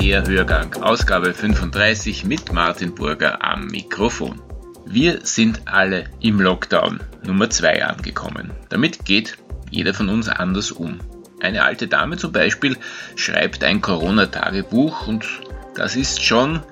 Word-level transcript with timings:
der 0.00 0.26
Hörgang, 0.26 0.72
Ausgabe 0.82 1.34
35 1.34 2.24
mit 2.24 2.54
Martin 2.54 2.94
Burger 2.94 3.44
am 3.44 3.66
Mikrofon. 3.66 4.40
Wir 4.86 5.26
sind 5.26 5.60
alle 5.66 6.04
im 6.20 6.40
Lockdown 6.40 7.00
Nummer 7.26 7.50
2 7.50 7.84
angekommen. 7.84 8.50
Damit 8.70 9.04
geht 9.04 9.36
jeder 9.70 9.92
von 9.92 10.08
uns 10.08 10.30
anders 10.30 10.72
um. 10.72 11.00
Eine 11.40 11.64
alte 11.64 11.86
Dame 11.86 12.16
zum 12.16 12.32
Beispiel 12.32 12.78
schreibt 13.14 13.62
ein 13.62 13.82
Corona-Tagebuch 13.82 15.06
und 15.06 15.26
das 15.74 15.96
ist 15.96 16.24
schon 16.24 16.62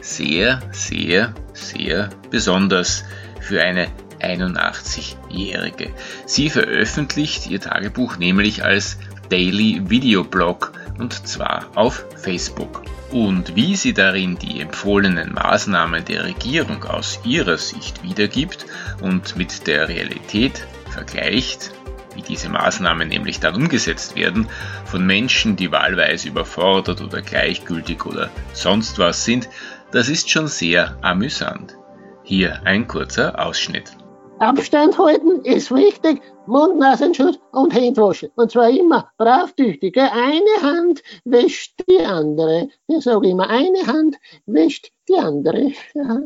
sehr, 0.00 0.60
sehr, 0.70 1.34
sehr 1.54 2.10
besonders 2.30 3.04
für 3.40 3.62
eine 3.62 3.88
81-Jährige. 4.20 5.90
Sie 6.24 6.50
veröffentlicht 6.50 7.50
ihr 7.50 7.60
Tagebuch 7.60 8.16
nämlich 8.18 8.64
als 8.64 8.96
Daily 9.28 9.82
Videoblog 9.90 10.75
und 10.98 11.26
zwar 11.26 11.66
auf 11.74 12.04
Facebook. 12.16 12.82
Und 13.10 13.54
wie 13.54 13.76
sie 13.76 13.94
darin 13.94 14.36
die 14.38 14.60
empfohlenen 14.60 15.32
Maßnahmen 15.32 16.04
der 16.04 16.24
Regierung 16.24 16.84
aus 16.84 17.20
ihrer 17.24 17.56
Sicht 17.56 18.02
wiedergibt 18.02 18.66
und 19.00 19.36
mit 19.36 19.66
der 19.66 19.88
Realität 19.88 20.66
vergleicht, 20.90 21.72
wie 22.14 22.22
diese 22.22 22.48
Maßnahmen 22.48 23.08
nämlich 23.08 23.38
dann 23.38 23.54
umgesetzt 23.54 24.16
werden, 24.16 24.48
von 24.86 25.06
Menschen, 25.06 25.54
die 25.54 25.70
wahlweise 25.70 26.28
überfordert 26.28 27.00
oder 27.00 27.22
gleichgültig 27.22 28.04
oder 28.06 28.30
sonst 28.52 28.98
was 28.98 29.24
sind, 29.24 29.48
das 29.92 30.08
ist 30.08 30.30
schon 30.30 30.48
sehr 30.48 30.96
amüsant. 31.02 31.76
Hier 32.24 32.62
ein 32.64 32.88
kurzer 32.88 33.38
Ausschnitt. 33.38 33.95
Abstand 34.38 34.98
halten 34.98 35.44
ist 35.44 35.70
wichtig. 35.70 36.20
Mund, 36.46 36.78
Nasenschutz 36.78 37.38
und 37.52 37.74
Hände 37.74 38.02
Und 38.02 38.50
zwar 38.50 38.68
immer 38.68 39.10
brav-tüchtig. 39.16 39.96
Eine 39.96 40.62
Hand 40.62 41.02
wäscht 41.24 41.82
die 41.88 42.04
andere. 42.04 42.68
Ich 42.86 43.04
sage 43.04 43.28
immer, 43.28 43.48
eine 43.48 43.86
Hand 43.86 44.16
wäscht 44.44 44.92
die 45.08 45.14
andere. 45.14 45.72
Ja. 45.94 46.20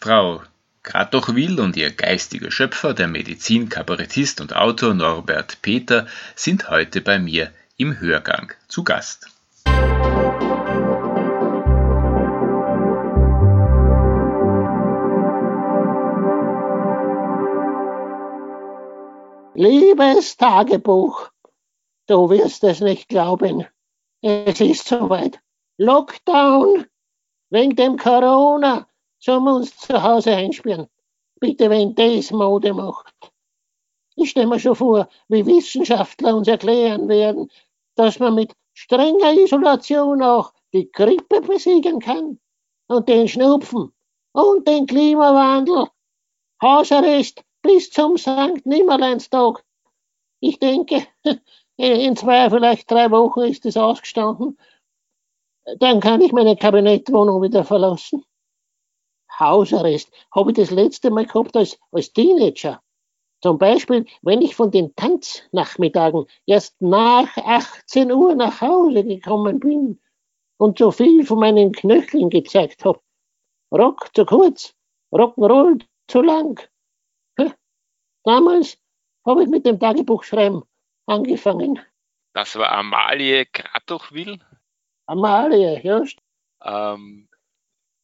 Frau 0.00 0.42
Kratochwil 0.82 1.60
und 1.60 1.76
ihr 1.76 1.90
geistiger 1.90 2.50
Schöpfer, 2.50 2.94
der 2.94 3.06
Medizin, 3.06 3.68
Kabarettist 3.68 4.40
und 4.40 4.56
Autor 4.56 4.94
Norbert 4.94 5.62
Peter, 5.62 6.06
sind 6.34 6.68
heute 6.68 7.00
bei 7.00 7.18
mir 7.18 7.52
im 7.76 8.00
Hörgang 8.00 8.52
zu 8.66 8.82
Gast. 8.82 9.28
Liebes 19.60 20.36
Tagebuch, 20.36 21.30
du 22.06 22.30
wirst 22.30 22.62
es 22.62 22.78
nicht 22.78 23.08
glauben. 23.08 23.66
Es 24.22 24.60
ist 24.60 24.86
soweit. 24.86 25.40
Lockdown 25.78 26.86
wegen 27.50 27.74
dem 27.74 27.96
Corona 27.96 28.86
sollen 29.18 29.42
wir 29.42 29.56
uns 29.56 29.76
zu 29.76 30.00
Hause 30.00 30.36
einsperren. 30.36 30.86
Bitte, 31.40 31.68
wenn 31.70 31.92
das 31.96 32.30
Mode 32.30 32.72
macht. 32.72 33.32
Ich 34.14 34.30
stelle 34.30 34.46
mir 34.46 34.60
schon 34.60 34.76
vor, 34.76 35.08
wie 35.26 35.44
Wissenschaftler 35.44 36.36
uns 36.36 36.46
erklären 36.46 37.08
werden, 37.08 37.50
dass 37.96 38.20
man 38.20 38.36
mit 38.36 38.54
strenger 38.74 39.32
Isolation 39.32 40.22
auch 40.22 40.52
die 40.72 40.88
Grippe 40.92 41.40
besiegen 41.40 41.98
kann 41.98 42.38
und 42.86 43.08
den 43.08 43.26
Schnupfen 43.26 43.92
und 44.30 44.68
den 44.68 44.86
Klimawandel. 44.86 45.88
Hausarrest 46.62 47.42
bis 47.62 47.90
zum 47.90 48.16
St. 48.16 48.64
Nimmerleinstag. 48.64 49.64
Ich 50.40 50.58
denke, 50.58 51.06
in 51.76 52.16
zwei, 52.16 52.50
vielleicht 52.50 52.90
drei 52.90 53.10
Wochen 53.10 53.40
ist 53.40 53.66
es 53.66 53.76
ausgestanden. 53.76 54.58
Dann 55.78 56.00
kann 56.00 56.20
ich 56.20 56.32
meine 56.32 56.56
Kabinettwohnung 56.56 57.42
wieder 57.42 57.64
verlassen. 57.64 58.24
Hausarrest 59.38 60.10
habe 60.34 60.50
ich 60.50 60.56
das 60.56 60.70
letzte 60.70 61.10
Mal 61.10 61.26
gehabt 61.26 61.56
als, 61.56 61.78
als 61.92 62.12
Teenager. 62.12 62.82
Zum 63.40 63.58
Beispiel, 63.58 64.06
wenn 64.22 64.42
ich 64.42 64.56
von 64.56 64.70
den 64.70 64.96
Tanznachmittagen 64.96 66.26
erst 66.46 66.80
nach 66.80 67.36
18 67.36 68.10
Uhr 68.10 68.34
nach 68.34 68.60
Hause 68.60 69.04
gekommen 69.04 69.60
bin 69.60 70.00
und 70.56 70.78
so 70.78 70.90
viel 70.90 71.24
von 71.24 71.38
meinen 71.38 71.72
Knöcheln 71.72 72.30
gezeigt 72.30 72.84
habe. 72.84 73.00
Rock 73.72 74.08
zu 74.14 74.24
kurz, 74.24 74.74
Rock'n'Roll 75.12 75.84
zu 76.08 76.22
lang. 76.22 76.60
Damals 78.28 78.76
habe 79.24 79.42
ich 79.42 79.48
mit 79.48 79.64
dem 79.64 79.80
Tagebuchschreiben 79.80 80.62
angefangen. 81.06 81.80
Das 82.34 82.56
war 82.56 82.70
Amalie 82.72 83.46
Kratochwil? 83.46 84.38
Amalie, 85.06 85.80
ja. 85.82 86.02
Ähm, 86.62 87.26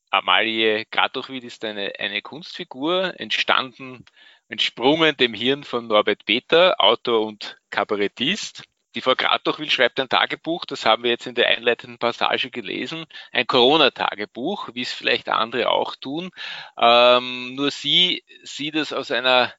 Amalie 0.09 0.87
Kratochwil 0.87 1.45
ist 1.45 1.62
eine, 1.62 1.93
eine 1.99 2.23
Kunstfigur, 2.23 3.21
entstanden, 3.21 4.07
entsprungen 4.49 5.15
dem 5.19 5.35
Hirn 5.35 5.62
von 5.62 5.89
Norbert 5.89 6.25
Peter, 6.25 6.81
Autor 6.81 7.27
und 7.27 7.59
Kabarettist. 7.69 8.65
Die 8.95 9.03
Frau 9.03 9.17
Kratochwil 9.17 9.69
schreibt 9.69 10.01
ein 10.01 10.09
Tagebuch, 10.09 10.65
das 10.65 10.87
haben 10.87 11.03
wir 11.03 11.11
jetzt 11.11 11.27
in 11.27 11.35
der 11.35 11.49
einleitenden 11.49 11.99
Passage 11.99 12.51
gelesen, 12.51 13.05
ein 13.31 13.47
Corona-Tagebuch, 13.47 14.71
wie 14.73 14.83
es 14.83 14.93
vielleicht 14.95 15.29
andere 15.29 15.69
auch 15.69 15.97
tun. 15.97 16.31
Ähm, 16.79 17.55
nur 17.56 17.71
sie 17.71 18.25
sieht 18.43 18.77
es 18.77 18.95
aus 18.95 19.11
einer 19.11 19.53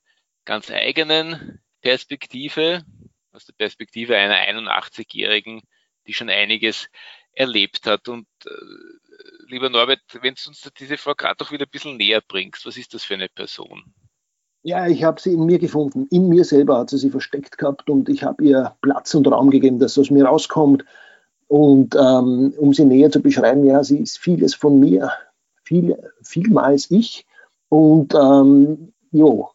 ganz 0.46 0.72
eigenen 0.72 1.60
Perspektive, 1.82 2.84
aus 3.32 3.46
der 3.46 3.54
Perspektive 3.54 4.16
einer 4.16 4.36
81-Jährigen, 4.36 5.62
die 6.08 6.14
schon 6.14 6.30
einiges 6.30 6.88
erlebt 7.34 7.86
hat. 7.86 8.08
Und 8.08 8.28
äh, 8.46 8.50
lieber 9.48 9.70
Norbert, 9.70 10.02
wenn 10.22 10.36
du 10.36 10.50
uns 10.50 10.72
diese 10.80 10.98
Frau 10.98 11.14
gerade 11.16 11.36
doch 11.38 11.52
wieder 11.52 11.66
ein 11.66 11.72
bisschen 11.72 11.98
näher 11.98 12.22
bringst, 12.26 12.66
was 12.66 12.78
ist 12.78 12.94
das 12.94 13.04
für 13.04 13.16
eine 13.16 13.30
Person? 13.30 13.94
Ja, 14.64 14.88
ich 14.88 15.04
habe 15.04 15.22
sie 15.22 15.34
in 15.34 15.46
mir 15.46 15.60
gefunden. 15.60 16.08
In 16.10 16.28
mir 16.28 16.44
selber 16.44 16.80
hat 16.80 16.90
sie 16.90 16.98
sie 16.98 17.12
versteckt 17.12 17.58
gehabt 17.58 17.90
und 17.90 18.10
ich 18.10 18.24
habe 18.24 18.44
ihr 18.44 18.76
Platz 18.82 19.14
und 19.14 19.28
Raum 19.28 19.52
gegeben, 19.52 19.78
dass 19.78 19.98
aus 19.98 20.10
mir 20.10 20.26
rauskommt. 20.26 20.84
Und 21.48 21.94
ähm, 21.94 22.54
um 22.58 22.74
sie 22.74 22.86
näher 22.86 23.12
zu 23.12 23.22
beschreiben, 23.22 23.64
ja, 23.66 23.84
sie 23.84 24.00
ist 24.00 24.18
vieles 24.18 24.56
von 24.56 24.80
mir, 24.80 25.12
viel, 25.64 25.96
viel 26.24 26.50
mehr 26.50 26.64
als 26.64 26.90
ich. 26.90 27.28
Und 27.70 28.16
ähm, 28.16 28.94
jo, 29.12 29.52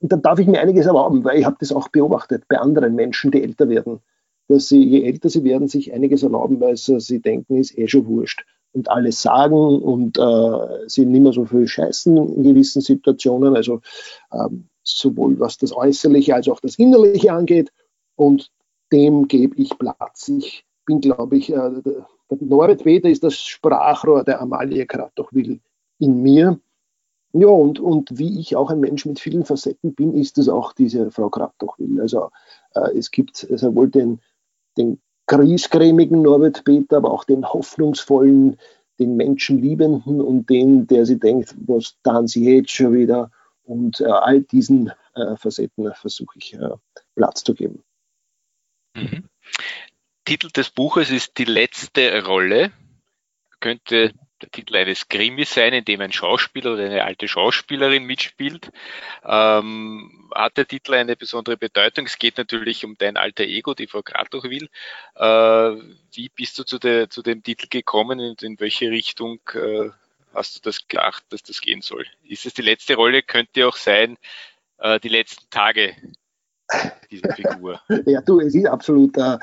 und 0.00 0.12
dann 0.12 0.22
darf 0.22 0.38
ich 0.38 0.46
mir 0.46 0.60
einiges 0.60 0.86
erlauben, 0.86 1.24
weil 1.24 1.38
ich 1.38 1.44
habe 1.44 1.56
das 1.58 1.72
auch 1.72 1.88
beobachtet 1.88 2.44
bei 2.48 2.58
anderen 2.58 2.94
Menschen, 2.94 3.30
die 3.30 3.42
älter 3.42 3.68
werden, 3.68 4.00
dass 4.48 4.68
sie, 4.68 4.82
je 4.82 5.02
älter 5.04 5.28
sie 5.28 5.44
werden, 5.44 5.68
sich 5.68 5.92
einiges 5.92 6.22
erlauben, 6.22 6.60
weil 6.60 6.76
sie, 6.76 7.00
sie 7.00 7.20
denken, 7.20 7.56
ist 7.56 7.76
eh 7.76 7.88
schon 7.88 8.06
wurscht. 8.06 8.44
Und 8.72 8.90
alles 8.90 9.22
sagen 9.22 9.80
und 9.80 10.18
äh, 10.18 10.88
sie 10.88 11.06
nicht 11.06 11.22
mehr 11.22 11.32
so 11.32 11.46
viel 11.46 11.66
scheißen 11.66 12.16
in 12.16 12.42
gewissen 12.42 12.82
Situationen, 12.82 13.56
also 13.56 13.80
ähm, 14.32 14.68
sowohl 14.82 15.40
was 15.40 15.56
das 15.56 15.74
Äußerliche 15.74 16.34
als 16.34 16.48
auch 16.48 16.60
das 16.60 16.78
Innerliche 16.78 17.32
angeht. 17.32 17.72
Und 18.16 18.50
dem 18.92 19.28
gebe 19.28 19.56
ich 19.56 19.78
Platz. 19.78 20.28
Ich 20.28 20.64
bin, 20.84 21.00
glaube 21.00 21.38
ich, 21.38 21.50
äh, 21.50 21.70
der 21.82 22.06
Norbert 22.40 22.82
Peter 22.82 23.08
ist 23.08 23.24
das 23.24 23.34
Sprachrohr 23.34 24.24
der 24.24 24.40
Amalie 24.40 24.86
Kratochwil 24.86 25.60
in 25.98 26.22
mir. 26.22 26.58
Ja, 27.38 27.48
und, 27.48 27.80
und 27.80 28.18
wie 28.18 28.40
ich 28.40 28.56
auch 28.56 28.70
ein 28.70 28.80
Mensch 28.80 29.04
mit 29.04 29.20
vielen 29.20 29.44
Facetten 29.44 29.94
bin, 29.94 30.14
ist 30.14 30.38
es 30.38 30.48
auch 30.48 30.72
diese 30.72 31.10
Frau 31.10 31.28
Krabdochwil. 31.28 32.00
Also 32.00 32.30
äh, 32.74 32.96
es 32.96 33.10
gibt 33.10 33.36
sowohl 33.36 33.90
den, 33.90 34.20
den 34.76 35.00
griesgrämigen 35.26 36.22
Norbert 36.22 36.64
Peter, 36.64 36.98
aber 36.98 37.10
auch 37.10 37.24
den 37.24 37.44
hoffnungsvollen, 37.44 38.56
den 38.98 39.16
Menschenliebenden 39.16 40.20
und 40.20 40.48
den, 40.48 40.86
der 40.86 41.04
sie 41.04 41.18
denkt, 41.18 41.54
was 41.66 41.96
dann 42.02 42.26
sie 42.26 42.56
jetzt 42.56 42.70
schon 42.70 42.94
wieder. 42.94 43.30
Und 43.64 44.00
äh, 44.00 44.04
all 44.04 44.40
diesen 44.42 44.92
äh, 45.14 45.36
Facetten 45.36 45.92
versuche 45.94 46.38
ich 46.38 46.54
äh, 46.54 46.70
Platz 47.16 47.42
zu 47.42 47.54
geben. 47.54 47.82
Mhm. 48.94 49.24
Titel 50.24 50.48
des 50.48 50.70
Buches 50.70 51.10
ist 51.10 51.36
Die 51.38 51.44
letzte 51.44 52.24
Rolle. 52.24 52.72
Könnte 53.60 54.12
der 54.42 54.50
Titel 54.50 54.76
eines 54.76 55.08
Krimis 55.08 55.54
sein, 55.54 55.72
in 55.72 55.84
dem 55.84 56.00
ein 56.00 56.12
Schauspieler 56.12 56.74
oder 56.74 56.84
eine 56.84 57.04
alte 57.04 57.28
Schauspielerin 57.28 58.04
mitspielt. 58.04 58.70
Ähm, 59.24 60.30
hat 60.34 60.56
der 60.56 60.66
Titel 60.66 60.94
eine 60.94 61.16
besondere 61.16 61.56
Bedeutung? 61.56 62.06
Es 62.06 62.18
geht 62.18 62.36
natürlich 62.36 62.84
um 62.84 62.96
dein 62.98 63.16
alter 63.16 63.44
Ego, 63.44 63.74
die 63.74 63.86
Frau 63.86 64.02
Kratochwil. 64.02 64.68
Äh, 65.14 65.20
wie 66.12 66.28
bist 66.28 66.58
du 66.58 66.64
zu, 66.64 66.78
der, 66.78 67.08
zu, 67.08 67.22
dem 67.22 67.42
Titel 67.42 67.66
gekommen 67.68 68.20
und 68.20 68.42
in 68.42 68.60
welche 68.60 68.90
Richtung 68.90 69.40
äh, 69.54 69.90
hast 70.34 70.56
du 70.56 70.60
das 70.62 70.86
gedacht, 70.86 71.24
dass 71.30 71.42
das 71.42 71.60
gehen 71.60 71.80
soll? 71.80 72.04
Ist 72.22 72.46
es 72.46 72.54
die 72.54 72.62
letzte 72.62 72.96
Rolle? 72.96 73.22
Könnte 73.22 73.66
auch 73.66 73.76
sein, 73.76 74.18
äh, 74.78 75.00
die 75.00 75.08
letzten 75.08 75.48
Tage 75.50 75.96
dieser 77.10 77.32
Figur. 77.34 77.80
ja, 78.04 78.20
du, 78.20 78.40
es 78.40 78.54
ist 78.54 78.66
absolut 78.66 79.16
äh, 79.16 79.38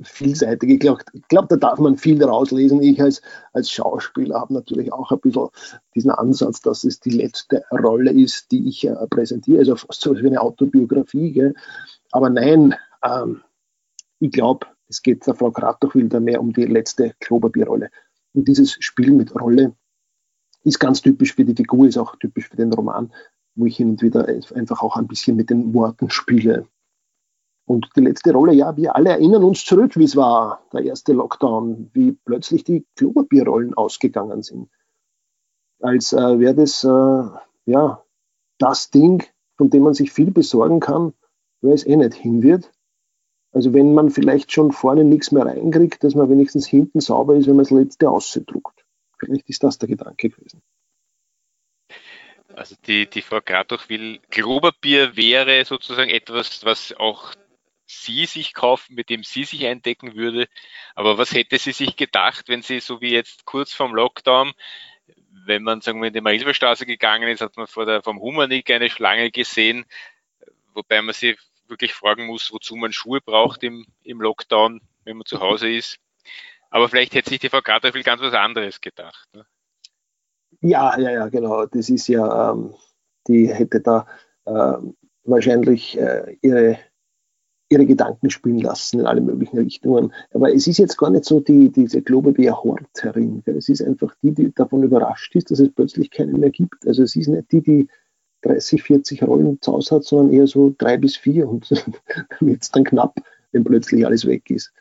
vielseitig. 0.00 0.70
Ich 0.70 0.80
glaube, 0.80 1.02
glaub, 1.28 1.48
da 1.48 1.56
darf 1.56 1.78
man 1.78 1.96
viel 1.96 2.22
rauslesen. 2.22 2.82
Ich 2.82 3.00
als, 3.02 3.20
als 3.52 3.70
Schauspieler 3.70 4.40
habe 4.40 4.54
natürlich 4.54 4.92
auch 4.92 5.10
ein 5.10 5.20
bisschen 5.20 5.48
diesen 5.94 6.10
Ansatz, 6.10 6.60
dass 6.62 6.84
es 6.84 7.00
die 7.00 7.10
letzte 7.10 7.64
Rolle 7.70 8.10
ist, 8.10 8.50
die 8.52 8.68
ich 8.68 8.86
äh, 8.86 8.94
präsentiere, 9.10 9.58
also 9.58 9.76
fast 9.76 10.00
so 10.00 10.14
wie 10.16 10.26
eine 10.26 10.40
Autobiografie. 10.40 11.32
Gell? 11.32 11.54
Aber 12.10 12.30
nein, 12.30 12.74
ähm, 13.04 13.42
ich 14.18 14.30
glaube, 14.30 14.66
Es 14.92 15.00
geht 15.00 15.26
der 15.26 15.34
Frau 15.34 15.50
Kratochwil 15.50 16.10
da 16.10 16.20
mehr 16.20 16.38
um 16.38 16.52
die 16.52 16.66
letzte 16.66 17.14
Klopapierrolle. 17.18 17.88
Und 18.34 18.46
dieses 18.46 18.72
Spiel 18.72 19.10
mit 19.10 19.34
Rolle 19.34 19.74
ist 20.64 20.78
ganz 20.78 21.00
typisch 21.00 21.34
für 21.34 21.46
die 21.46 21.54
Figur, 21.54 21.88
ist 21.88 21.96
auch 21.96 22.14
typisch 22.16 22.48
für 22.48 22.56
den 22.56 22.74
Roman, 22.74 23.10
wo 23.54 23.64
ich 23.64 23.78
hin 23.78 23.88
und 23.90 24.02
wieder 24.02 24.28
einfach 24.54 24.82
auch 24.82 24.96
ein 24.96 25.06
bisschen 25.06 25.34
mit 25.34 25.48
den 25.48 25.72
Worten 25.72 26.10
spiele. 26.10 26.66
Und 27.72 27.88
die 27.96 28.02
letzte 28.02 28.34
Rolle, 28.34 28.52
ja, 28.52 28.76
wir 28.76 28.94
alle 28.94 29.08
erinnern 29.08 29.44
uns 29.44 29.64
zurück, 29.64 29.96
wie 29.96 30.04
es 30.04 30.14
war, 30.14 30.62
der 30.74 30.82
erste 30.82 31.14
Lockdown, 31.14 31.88
wie 31.94 32.12
plötzlich 32.12 32.64
die 32.64 32.84
Klopapierrollen 32.96 33.72
ausgegangen 33.72 34.42
sind. 34.42 34.68
Als 35.80 36.12
äh, 36.12 36.38
wäre 36.38 36.54
das 36.54 36.84
äh, 36.84 37.38
ja, 37.64 38.04
das 38.58 38.90
Ding, 38.90 39.24
von 39.56 39.70
dem 39.70 39.84
man 39.84 39.94
sich 39.94 40.12
viel 40.12 40.30
besorgen 40.32 40.80
kann, 40.80 41.14
weil 41.62 41.72
es 41.72 41.86
eh 41.86 41.96
nicht 41.96 42.12
hin 42.12 42.42
wird. 42.42 42.70
Also 43.52 43.72
wenn 43.72 43.94
man 43.94 44.10
vielleicht 44.10 44.52
schon 44.52 44.72
vorne 44.72 45.04
nichts 45.04 45.32
mehr 45.32 45.46
reinkriegt, 45.46 46.04
dass 46.04 46.14
man 46.14 46.28
wenigstens 46.28 46.66
hinten 46.66 47.00
sauber 47.00 47.36
ist, 47.36 47.46
wenn 47.46 47.56
man 47.56 47.64
das 47.64 47.70
letzte 47.70 48.10
ausdruckt. 48.10 48.84
Vielleicht 49.18 49.48
ist 49.48 49.62
das 49.62 49.78
der 49.78 49.88
Gedanke 49.88 50.28
gewesen. 50.28 50.60
Also 52.54 52.76
die, 52.86 53.08
die 53.08 53.22
Frau 53.22 53.40
Gratoch 53.42 53.88
will, 53.88 54.20
Klopapier 54.30 55.16
wäre 55.16 55.64
sozusagen 55.64 56.10
etwas, 56.10 56.66
was 56.66 56.94
auch 56.98 57.32
sie 57.92 58.26
sich 58.26 58.54
kaufen, 58.54 58.94
mit 58.94 59.10
dem 59.10 59.22
sie 59.22 59.44
sich 59.44 59.66
eindecken 59.66 60.14
würde. 60.14 60.48
Aber 60.94 61.18
was 61.18 61.32
hätte 61.32 61.58
sie 61.58 61.72
sich 61.72 61.96
gedacht, 61.96 62.48
wenn 62.48 62.62
sie 62.62 62.80
so 62.80 63.00
wie 63.00 63.12
jetzt 63.12 63.44
kurz 63.44 63.72
vorm 63.72 63.94
Lockdown, 63.94 64.52
wenn 65.46 65.62
man 65.62 65.80
sagen 65.80 66.00
wir 66.00 66.08
in 66.08 66.14
die 66.14 66.20
Marilferstraße 66.20 66.86
gegangen 66.86 67.28
ist, 67.28 67.40
hat 67.40 67.56
man 67.56 67.66
vor 67.66 67.86
der, 67.86 68.02
vom 68.02 68.20
Humanik 68.20 68.70
eine 68.70 68.90
Schlange 68.90 69.30
gesehen, 69.30 69.84
wobei 70.74 71.02
man 71.02 71.14
sich 71.14 71.38
wirklich 71.68 71.94
fragen 71.94 72.26
muss, 72.26 72.52
wozu 72.52 72.76
man 72.76 72.92
Schuhe 72.92 73.20
braucht 73.20 73.62
im, 73.62 73.86
im 74.02 74.20
Lockdown, 74.20 74.80
wenn 75.04 75.16
man 75.16 75.26
zu 75.26 75.40
Hause 75.40 75.70
ist. 75.70 75.98
Aber 76.70 76.88
vielleicht 76.88 77.14
hätte 77.14 77.30
sich 77.30 77.40
die 77.40 77.48
Frau 77.48 77.60
Kartoffel 77.60 78.02
ganz 78.02 78.22
was 78.22 78.34
anderes 78.34 78.80
gedacht. 78.80 79.28
Ne? 79.34 79.44
Ja, 80.60 80.98
ja, 80.98 81.10
ja, 81.10 81.28
genau. 81.28 81.66
Das 81.66 81.90
ist 81.90 82.08
ja, 82.08 82.52
ähm, 82.52 82.74
die 83.26 83.52
hätte 83.52 83.80
da 83.80 84.06
äh, 84.44 84.78
wahrscheinlich 85.24 85.98
äh, 85.98 86.36
ihre, 86.40 86.78
ihre 87.72 87.86
Gedanken 87.86 88.30
spielen 88.30 88.58
lassen 88.58 89.00
in 89.00 89.06
alle 89.06 89.22
möglichen 89.22 89.58
Richtungen. 89.58 90.12
Aber 90.32 90.54
es 90.54 90.66
ist 90.66 90.78
jetzt 90.78 90.98
gar 90.98 91.10
nicht 91.10 91.24
so 91.24 91.40
die, 91.40 91.70
diese 91.70 92.02
Globebeer-Horterin. 92.02 93.42
Es 93.46 93.68
ist 93.68 93.82
einfach 93.82 94.14
die, 94.22 94.32
die 94.32 94.52
davon 94.54 94.82
überrascht 94.82 95.34
ist, 95.34 95.50
dass 95.50 95.58
es 95.58 95.70
plötzlich 95.70 96.10
keinen 96.10 96.38
mehr 96.38 96.50
gibt. 96.50 96.86
Also 96.86 97.02
es 97.02 97.16
ist 97.16 97.28
nicht 97.28 97.50
die, 97.50 97.62
die 97.62 97.88
30, 98.42 98.82
40 98.82 99.22
Rollen 99.22 99.60
zu 99.62 99.72
Hause 99.72 99.96
hat, 99.96 100.04
sondern 100.04 100.34
eher 100.34 100.46
so 100.46 100.74
drei 100.76 100.98
bis 100.98 101.16
vier 101.16 101.48
und 101.48 101.70
dann 101.70 101.94
wird 102.40 102.62
es 102.62 102.70
dann 102.70 102.84
knapp, 102.84 103.14
wenn 103.52 103.64
plötzlich 103.64 104.04
alles 104.04 104.26
weg 104.26 104.50
ist. 104.50 104.72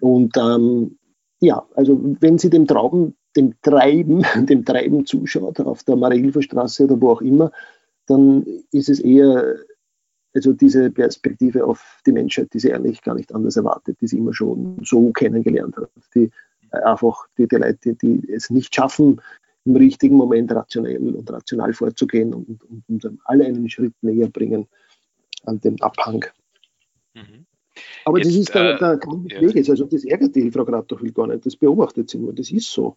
Und 0.00 0.36
ähm, 0.36 0.96
ja, 1.40 1.66
also 1.74 2.00
wenn 2.20 2.38
Sie 2.38 2.50
dem 2.50 2.66
Trauben, 2.66 3.16
dem 3.36 3.54
Treiben, 3.62 4.24
dem 4.46 4.64
Treiben 4.64 5.06
zuschaut 5.06 5.58
auf 5.60 5.82
der 5.82 5.96
Marie-Hilfer-Straße 5.96 6.84
oder 6.84 7.00
wo 7.00 7.10
auch 7.10 7.22
immer, 7.22 7.50
dann 8.06 8.46
ist 8.70 8.88
es 8.88 9.00
eher 9.00 9.56
also 10.38 10.52
diese 10.52 10.90
Perspektive 10.90 11.64
auf 11.64 12.00
die 12.06 12.12
Menschheit, 12.12 12.52
die 12.52 12.60
sie 12.60 12.72
eigentlich 12.72 13.02
gar 13.02 13.14
nicht 13.14 13.34
anders 13.34 13.56
erwartet, 13.56 13.98
die 14.00 14.06
sie 14.06 14.18
immer 14.18 14.32
schon 14.32 14.78
so 14.84 15.10
kennengelernt 15.12 15.76
hat. 15.76 15.90
Die 16.14 16.30
einfach 16.70 17.26
die, 17.36 17.48
die 17.48 17.56
Leute, 17.56 17.94
die 17.94 18.30
es 18.32 18.50
nicht 18.50 18.74
schaffen, 18.74 19.20
im 19.64 19.76
richtigen 19.76 20.16
Moment 20.16 20.52
rationell 20.52 21.14
und 21.14 21.30
rational 21.30 21.72
vorzugehen 21.72 22.32
und, 22.32 22.62
und, 22.64 23.04
und 23.04 23.20
alle 23.24 23.46
einen 23.46 23.68
Schritt 23.68 23.94
näher 24.00 24.28
bringen 24.28 24.66
an 25.44 25.60
den 25.60 25.80
Abhang. 25.82 26.24
Mhm. 27.14 27.46
Aber 28.04 28.18
Jetzt, 28.18 28.28
das 28.28 28.36
ist 28.36 28.54
der, 28.54 28.78
der 28.78 28.92
äh, 28.92 29.34
ja. 29.34 29.40
Weg. 29.40 29.68
Also 29.68 29.84
das 29.84 30.04
ärgert 30.04 30.34
die 30.36 30.50
Frau 30.50 30.64
Gratochwil 30.64 31.12
gar 31.12 31.26
nicht. 31.26 31.44
Das 31.44 31.56
beobachtet 31.56 32.10
sie 32.10 32.18
nur. 32.18 32.32
Das 32.32 32.50
ist 32.50 32.70
so. 32.70 32.96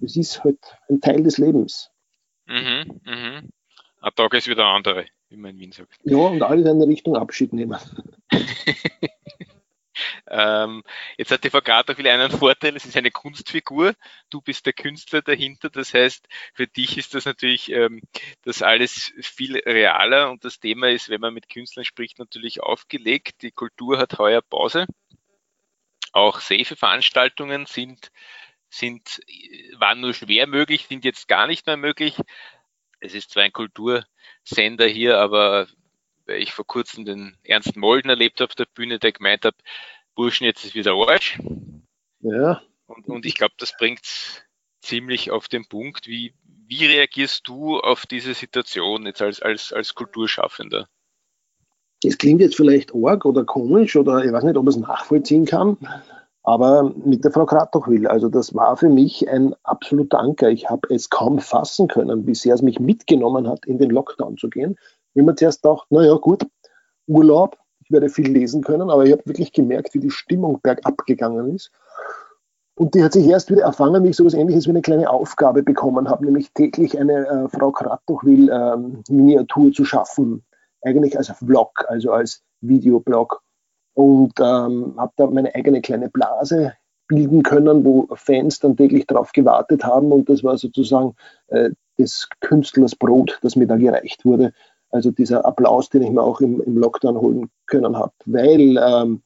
Das 0.00 0.16
ist 0.16 0.42
halt 0.44 0.58
ein 0.88 1.00
Teil 1.00 1.22
des 1.22 1.38
Lebens. 1.38 1.90
Mhm, 2.46 3.00
mhm. 3.04 3.48
Ein 4.00 4.12
Tag 4.14 4.34
ist 4.34 4.48
wieder 4.48 4.66
andere, 4.66 5.06
wie 5.28 5.36
man 5.36 5.52
in 5.52 5.58
Wien 5.58 5.72
sagt. 5.72 5.98
Ja, 6.04 6.16
und 6.16 6.42
alle 6.42 6.62
in 6.62 6.68
eine 6.68 6.86
Richtung 6.86 7.16
Abschied 7.16 7.52
nehmen. 7.52 7.78
Ähm, 10.28 10.82
jetzt 11.16 11.30
hat 11.30 11.44
die 11.44 11.50
Frau 11.50 11.60
Grater 11.60 11.96
will 11.96 12.08
einen 12.08 12.30
Vorteil, 12.30 12.76
es 12.76 12.84
ist 12.84 12.96
eine 12.96 13.10
Kunstfigur, 13.10 13.94
du 14.28 14.40
bist 14.40 14.66
der 14.66 14.72
Künstler 14.72 15.22
dahinter, 15.22 15.70
das 15.70 15.94
heißt, 15.94 16.26
für 16.52 16.66
dich 16.66 16.98
ist 16.98 17.14
das 17.14 17.24
natürlich 17.24 17.70
ähm, 17.70 18.02
das 18.42 18.62
alles 18.62 19.12
viel 19.20 19.56
realer 19.58 20.30
und 20.30 20.44
das 20.44 20.58
Thema 20.58 20.90
ist, 20.90 21.08
wenn 21.08 21.20
man 21.20 21.32
mit 21.32 21.48
Künstlern 21.48 21.84
spricht, 21.84 22.18
natürlich 22.18 22.62
aufgelegt. 22.62 23.42
Die 23.42 23.52
Kultur 23.52 23.98
hat 23.98 24.18
heuer 24.18 24.42
Pause. 24.42 24.86
Auch 26.12 26.40
safe 26.40 26.76
Veranstaltungen 26.76 27.66
sind, 27.66 28.10
sind, 28.68 29.20
waren 29.78 30.00
nur 30.00 30.14
schwer 30.14 30.46
möglich, 30.46 30.86
sind 30.88 31.04
jetzt 31.04 31.28
gar 31.28 31.46
nicht 31.46 31.66
mehr 31.66 31.76
möglich. 31.76 32.16
Es 33.00 33.14
ist 33.14 33.30
zwar 33.30 33.44
ein 33.44 33.52
Kultursender 34.46 34.86
hier, 34.86 35.18
aber 35.18 35.66
weil 36.26 36.42
ich 36.42 36.52
vor 36.52 36.66
kurzem 36.66 37.04
den 37.04 37.36
Ernst 37.42 37.76
Molden 37.76 38.10
erlebt 38.10 38.40
habe 38.40 38.50
auf 38.50 38.54
der 38.54 38.66
Bühne, 38.66 38.98
der 38.98 39.12
gemeint 39.12 39.44
hat, 39.44 39.54
Burschen, 40.14 40.44
jetzt 40.44 40.64
ist 40.64 40.74
wieder 40.74 40.92
Arsch. 40.92 41.38
Ja. 42.20 42.62
Und, 42.86 43.08
und 43.08 43.26
ich 43.26 43.34
glaube, 43.34 43.54
das 43.58 43.76
bringt 43.76 44.00
ziemlich 44.80 45.30
auf 45.30 45.48
den 45.48 45.66
Punkt. 45.66 46.06
Wie, 46.06 46.34
wie 46.66 46.86
reagierst 46.86 47.46
du 47.46 47.78
auf 47.78 48.06
diese 48.06 48.34
Situation 48.34 49.06
jetzt 49.06 49.22
als, 49.22 49.40
als, 49.42 49.72
als 49.72 49.94
Kulturschaffender? 49.94 50.88
Das 52.02 52.18
klingt 52.18 52.40
jetzt 52.40 52.56
vielleicht 52.56 52.94
arg 52.94 53.24
oder 53.24 53.44
komisch 53.44 53.96
oder 53.96 54.24
ich 54.24 54.32
weiß 54.32 54.44
nicht, 54.44 54.56
ob 54.56 54.64
man 54.64 54.74
es 54.74 54.80
nachvollziehen 54.80 55.44
kann, 55.44 55.76
aber 56.46 56.94
mit 57.04 57.24
der 57.24 57.32
Frau 57.32 57.44
Kratochwil, 57.44 58.06
also 58.06 58.28
das 58.28 58.54
war 58.54 58.76
für 58.76 58.88
mich 58.88 59.28
ein 59.28 59.52
absoluter 59.64 60.20
Anker. 60.20 60.48
Ich 60.48 60.70
habe 60.70 60.94
es 60.94 61.10
kaum 61.10 61.40
fassen 61.40 61.88
können, 61.88 62.24
wie 62.24 62.36
sehr 62.36 62.54
es 62.54 62.62
mich 62.62 62.78
mitgenommen 62.78 63.48
hat, 63.48 63.66
in 63.66 63.78
den 63.78 63.90
Lockdown 63.90 64.36
zu 64.36 64.48
gehen. 64.48 64.76
Wie 65.14 65.22
man 65.22 65.36
zuerst 65.36 65.64
dachte, 65.64 65.92
naja 65.92 66.14
gut, 66.14 66.46
Urlaub, 67.08 67.58
ich 67.82 67.90
werde 67.90 68.08
viel 68.08 68.30
lesen 68.30 68.62
können, 68.62 68.90
aber 68.90 69.04
ich 69.04 69.10
habe 69.10 69.26
wirklich 69.26 69.52
gemerkt, 69.52 69.92
wie 69.94 69.98
die 69.98 70.10
Stimmung 70.12 70.60
bergab 70.62 71.04
gegangen 71.04 71.52
ist. 71.52 71.72
Und 72.76 72.94
die 72.94 73.02
hat 73.02 73.14
sich 73.14 73.26
erst 73.26 73.50
wieder 73.50 73.64
erfangen, 73.64 74.04
wie 74.04 74.10
ich 74.10 74.16
so 74.16 74.22
etwas 74.22 74.34
ähnliches 74.34 74.66
wie 74.66 74.70
eine 74.70 74.82
kleine 74.82 75.10
Aufgabe 75.10 75.64
bekommen 75.64 76.08
habe, 76.08 76.26
nämlich 76.26 76.52
täglich 76.52 76.96
eine 76.96 77.26
äh, 77.26 77.48
Frau 77.48 77.72
Kratochwil 77.72 78.50
ähm, 78.50 79.02
Miniatur 79.08 79.72
zu 79.72 79.84
schaffen. 79.84 80.44
Eigentlich 80.82 81.18
als 81.18 81.28
Vlog, 81.28 81.84
also 81.88 82.12
als 82.12 82.44
Videoblog. 82.60 83.42
Und 83.96 84.34
ähm, 84.40 84.94
habe 84.98 85.12
da 85.16 85.26
meine 85.26 85.54
eigene 85.54 85.80
kleine 85.80 86.10
Blase 86.10 86.74
bilden 87.08 87.42
können, 87.42 87.84
wo 87.84 88.06
Fans 88.14 88.60
dann 88.60 88.76
täglich 88.76 89.06
darauf 89.06 89.32
gewartet 89.32 89.84
haben. 89.84 90.12
Und 90.12 90.28
das 90.28 90.44
war 90.44 90.58
sozusagen 90.58 91.14
äh, 91.48 91.70
des 91.98 92.28
Künstlers 92.40 92.94
Brot, 92.94 93.38
das 93.40 93.56
mir 93.56 93.66
da 93.66 93.76
gereicht 93.76 94.24
wurde. 94.26 94.52
Also 94.90 95.10
dieser 95.10 95.44
Applaus, 95.44 95.88
den 95.88 96.02
ich 96.02 96.10
mir 96.10 96.22
auch 96.22 96.40
im, 96.40 96.60
im 96.60 96.76
Lockdown 96.76 97.16
holen 97.16 97.50
können 97.66 97.96
habe, 97.96 98.12
weil 98.26 98.76
ähm, 98.76 99.22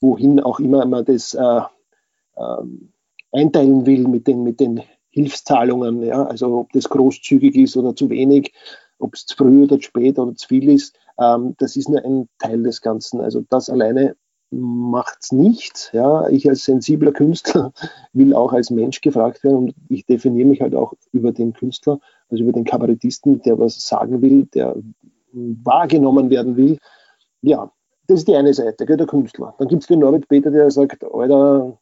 wohin 0.00 0.40
auch 0.40 0.58
immer 0.58 0.84
man 0.84 1.04
das 1.04 1.34
äh, 1.34 1.60
äh, 2.36 2.62
einteilen 3.32 3.86
will 3.86 4.08
mit 4.08 4.26
den, 4.26 4.42
mit 4.42 4.60
den 4.60 4.82
Hilfszahlungen, 5.10 6.02
ja, 6.02 6.24
also 6.24 6.58
ob 6.58 6.72
das 6.72 6.88
großzügig 6.88 7.54
ist 7.56 7.76
oder 7.76 7.94
zu 7.94 8.10
wenig, 8.10 8.52
ob 8.98 9.14
es 9.14 9.24
zu 9.26 9.36
früh 9.36 9.64
oder 9.64 9.76
zu 9.76 9.82
spät 9.82 10.18
oder 10.18 10.34
zu 10.34 10.48
viel 10.48 10.68
ist, 10.68 10.98
ähm, 11.18 11.54
das 11.58 11.76
ist 11.76 11.88
nur 11.88 12.04
ein 12.04 12.28
Teil 12.38 12.62
des 12.62 12.80
Ganzen. 12.80 13.20
Also 13.20 13.44
das 13.48 13.70
alleine 13.70 14.16
macht 14.50 15.18
es 15.22 15.32
nicht. 15.32 15.90
Ja. 15.92 16.28
Ich 16.28 16.48
als 16.48 16.64
sensibler 16.64 17.12
Künstler 17.12 17.72
will 18.12 18.34
auch 18.34 18.52
als 18.52 18.70
Mensch 18.70 19.00
gefragt 19.00 19.42
werden 19.44 19.56
und 19.56 19.74
ich 19.88 20.06
definiere 20.06 20.48
mich 20.48 20.60
halt 20.60 20.74
auch 20.74 20.94
über 21.12 21.32
den 21.32 21.52
Künstler, 21.52 21.98
also 22.28 22.42
über 22.42 22.52
den 22.52 22.64
Kabarettisten, 22.64 23.42
der 23.42 23.58
was 23.58 23.86
sagen 23.86 24.22
will, 24.22 24.46
der 24.54 24.76
wahrgenommen 25.32 26.30
werden 26.30 26.56
will. 26.56 26.78
Ja, 27.42 27.70
das 28.06 28.20
ist 28.20 28.28
die 28.28 28.36
eine 28.36 28.54
Seite, 28.54 28.86
der 28.86 29.06
Künstler. 29.06 29.54
Dann 29.58 29.68
gibt 29.68 29.82
es 29.82 29.88
den 29.88 29.98
Norbert 29.98 30.28
Peter, 30.28 30.50
der 30.50 30.70
sagt, 30.70 31.04
Alter, 31.04 31.78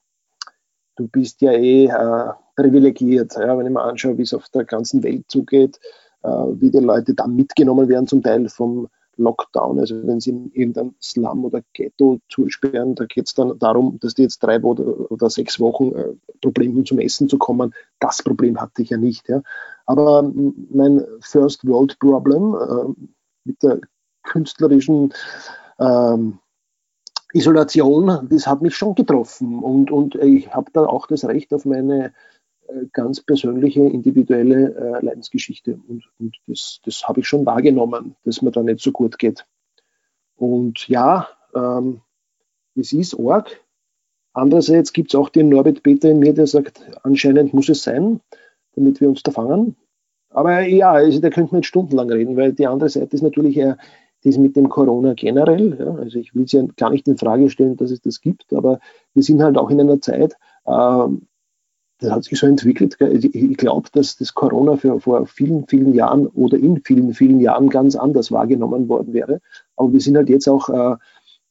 du 0.97 1.09
bist 1.09 1.41
ja 1.43 1.53
eh 1.53 1.87
äh, 1.87 2.33
privilegiert. 2.57 3.35
Ja, 3.37 3.57
wenn 3.59 3.67
ich 3.67 3.73
mir 3.73 3.83
anschaue, 3.83 4.17
wie 4.17 4.23
es 4.23 4.35
auf 4.35 4.49
der 4.49 4.65
ganzen 4.65 5.03
Welt 5.03 5.25
zugeht, 5.29 5.79
äh, 6.23 6.29
wie 6.29 6.71
die 6.71 6.79
Leute 6.79 7.15
da 7.15 7.27
mitgenommen 7.27 7.89
werden, 7.89 8.07
zum 8.07 8.23
Teil 8.23 8.49
vom 8.49 8.89
Lockdown. 9.17 9.79
Also 9.79 10.07
wenn 10.07 10.21
sie 10.21 10.31
in 10.31 10.51
irgendein 10.53 10.95
Slum 11.01 11.45
oder 11.45 11.63
Ghetto 11.73 12.21
zusperren, 12.29 12.95
da 12.95 13.07
geht 13.07 13.27
es 13.27 13.35
dann 13.35 13.59
darum, 13.59 13.99
dass 14.01 14.15
die 14.15 14.23
jetzt 14.23 14.43
drei 14.43 14.61
oder, 14.61 15.11
oder 15.11 15.31
sechs 15.31 15.61
Wochen 15.61 15.93
äh, 15.93 16.15
Probleme 16.41 16.85
zum 16.85 16.99
Essen 16.99 17.29
zu 17.29 17.39
kommen. 17.39 17.75
Das 18.01 18.23
Problem 18.23 18.61
hatte 18.61 18.83
ich 18.83 18.91
ja 18.91 18.97
nicht. 18.97 19.29
Ja. 19.29 19.43
Aber 19.87 20.23
mein 20.71 21.05
First 21.21 21.67
World 21.67 21.99
Problem 21.99 22.55
äh, 22.55 23.09
mit 23.45 23.63
der 23.63 23.81
künstlerischen 24.23 25.13
ähm, 25.79 26.39
Isolation, 27.33 28.29
das 28.31 28.47
hat 28.47 28.63
mich 28.63 28.77
schon 28.77 28.95
getroffen. 28.95 29.63
Und, 29.63 29.91
und 29.91 30.15
ich 30.15 30.55
habe 30.55 30.71
da 30.73 30.87
auch 30.87 31.07
das 31.07 31.25
Recht 31.25 31.53
auf 31.53 31.65
meine 31.65 32.13
ganz 32.93 33.21
persönliche, 33.21 33.81
individuelle 33.81 34.75
äh, 34.75 35.05
Leidensgeschichte. 35.05 35.79
Und, 35.89 36.05
und 36.19 36.37
das, 36.47 36.81
das 36.85 37.07
habe 37.07 37.21
ich 37.21 37.29
schon 37.29 37.47
wahrgenommen, 37.47 38.17
dass 38.25 38.43
mir 38.43 38.51
da 38.51 38.63
nicht 38.63 38.81
so 38.81 38.93
gut 38.93 39.19
geht. 39.19 39.47
Und 40.37 40.89
ja, 40.89 41.29
ähm, 41.55 42.01
es 42.75 42.93
ist 42.93 43.19
arg. 43.19 43.61
Andererseits 44.33 44.93
gibt 44.93 45.15
es 45.15 45.19
auch 45.19 45.29
den 45.29 45.49
Norbert 45.49 45.83
Peter 45.83 46.11
in 46.11 46.19
mir, 46.19 46.35
der 46.35 46.47
sagt, 46.47 46.81
anscheinend 47.05 47.55
muss 47.55 47.69
es 47.69 47.83
sein, 47.83 48.21
damit 48.75 49.01
wir 49.01 49.09
uns 49.09 49.23
da 49.23 49.31
fangen. 49.31 49.77
Aber 50.31 50.63
ja, 50.63 50.91
also 50.91 51.21
da 51.21 51.31
könnte 51.31 51.53
man 51.53 51.61
jetzt 51.61 51.69
stundenlang 51.69 52.11
reden, 52.11 52.37
weil 52.37 52.53
die 52.53 52.67
andere 52.67 52.89
Seite 52.91 53.15
ist 53.15 53.23
natürlich 53.23 53.57
eher 53.57 53.79
das 54.25 54.37
mit 54.39 54.57
dem 54.57 54.69
Corona 54.69 55.15
generell. 55.15 55.77
Ja. 55.79 55.95
Also 55.95 56.19
ich 56.19 56.35
will 56.35 56.45
es 56.45 56.53
ja 56.53 56.65
gar 56.77 56.91
nicht 56.91 57.07
in 57.07 57.17
Frage 57.17 57.49
stellen, 57.51 57.77
dass 57.77 57.93
es 57.93 58.01
das 58.01 58.21
gibt, 58.21 58.53
aber 58.53 58.81
wir 59.13 59.23
sind 59.23 59.43
halt 59.43 59.57
auch 59.57 59.71
in 59.71 59.81
einer 59.81 60.01
Zeit, 60.01 60.35
äh, 60.65 61.07
das 61.99 62.11
hat 62.11 62.25
sich 62.25 62.39
so 62.39 62.47
entwickelt. 62.47 62.97
Ich 63.01 63.57
glaube, 63.57 63.89
dass 63.93 64.17
das 64.17 64.35
Corona 64.35 64.77
für, 64.77 65.01
vor 65.01 65.27
vielen, 65.27 65.67
vielen 65.69 65.95
Jahren 65.95 66.27
oder 66.27 66.59
in 66.59 66.83
vielen, 66.85 67.15
vielen 67.15 67.41
Jahren 67.41 67.69
ganz 67.69 67.95
anders 67.95 68.33
wahrgenommen 68.33 68.89
worden 68.89 69.13
wäre. 69.13 69.41
Aber 69.77 69.93
wir 69.93 70.01
sind 70.01 70.17
halt 70.17 70.29
jetzt 70.29 70.49
auch 70.49 70.69
äh, 70.69 70.97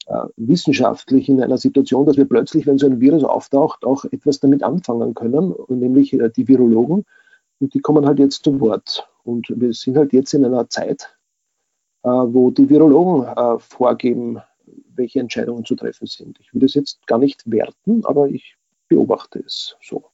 äh, 0.07 0.27
wissenschaftlich 0.35 1.29
in 1.29 1.41
einer 1.41 1.57
Situation, 1.57 2.05
dass 2.05 2.17
wir 2.17 2.25
plötzlich, 2.25 2.67
wenn 2.67 2.77
so 2.77 2.87
ein 2.87 2.99
Virus 2.99 3.23
auftaucht, 3.23 3.85
auch 3.85 4.03
etwas 4.05 4.41
damit 4.41 4.63
anfangen 4.63 5.13
können, 5.13 5.53
nämlich 5.69 6.13
äh, 6.13 6.29
die 6.29 6.47
Virologen. 6.47 7.05
Und 7.59 7.73
die 7.73 7.79
kommen 7.79 8.05
halt 8.05 8.19
jetzt 8.19 8.43
zu 8.43 8.59
Wort. 8.59 9.07
Und 9.23 9.47
wir 9.55 9.73
sind 9.73 9.95
halt 9.95 10.11
jetzt 10.11 10.33
in 10.33 10.43
einer 10.43 10.67
Zeit, 10.67 11.15
äh, 12.03 12.09
wo 12.09 12.51
die 12.51 12.69
Virologen 12.69 13.25
vorgeben, 13.59 14.41
welche 14.95 15.21
Entscheidungen 15.21 15.63
zu 15.63 15.75
treffen 15.75 16.05
sind. 16.05 16.37
Ich 16.41 16.53
würde 16.53 16.65
es 16.65 16.73
jetzt 16.73 17.07
gar 17.07 17.17
nicht 17.17 17.49
werten, 17.49 18.05
aber 18.05 18.27
ich 18.27 18.57
beobachte 18.89 19.39
es 19.39 19.77
so. 19.81 20.12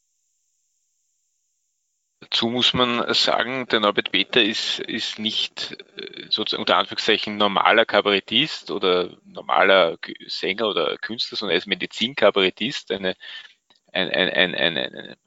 Dazu 2.30 2.50
muss 2.50 2.74
man 2.74 3.12
sagen, 3.16 3.68
der 3.68 3.80
Norbert 3.80 4.12
Peter 4.12 4.42
ist, 4.42 4.80
ist 4.80 5.18
nicht 5.18 5.78
äh, 5.98 6.28
sozusagen 6.30 6.62
unter 6.62 6.78
Anführungszeichen 6.78 7.38
normaler 7.38 7.86
Kabarettist 7.86 8.70
oder 8.70 9.18
normaler 9.26 9.98
Sänger 10.28 10.68
oder 10.68 10.98
Künstler, 10.98 11.38
sondern 11.38 11.56
er 11.56 11.58
ist 11.58 11.66
Medizinkabarettist, 11.66 12.92
eine, 12.92 13.16
ein, 13.92 14.10
ein, 14.10 14.30
ein, 14.30 14.56
eine, 14.56 15.18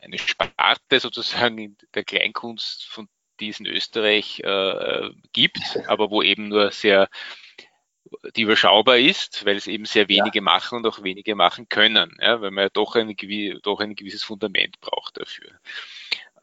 eine 0.00 0.18
Sparte 0.18 0.98
sozusagen 0.98 1.76
der 1.94 2.04
Kleinkunst, 2.04 2.86
von 2.86 3.08
die 3.38 3.50
es 3.50 3.60
in 3.60 3.66
Österreich 3.66 4.40
äh, 4.40 5.10
gibt, 5.32 5.60
aber 5.88 6.10
wo 6.10 6.22
eben 6.22 6.48
nur 6.48 6.70
sehr 6.70 7.10
die 8.34 8.42
überschaubar 8.42 8.98
ist, 8.98 9.44
weil 9.44 9.56
es 9.56 9.66
eben 9.66 9.84
sehr 9.84 10.08
wenige 10.08 10.38
ja. 10.38 10.42
machen 10.42 10.78
und 10.78 10.86
auch 10.86 11.02
wenige 11.02 11.34
machen 11.34 11.68
können, 11.68 12.16
ja, 12.20 12.40
weil 12.40 12.50
man 12.50 12.64
ja 12.64 12.68
doch 12.70 12.94
ein, 12.94 13.14
doch 13.62 13.80
ein 13.80 13.96
gewisses 13.96 14.22
Fundament 14.22 14.80
braucht 14.80 15.18
dafür. 15.18 15.50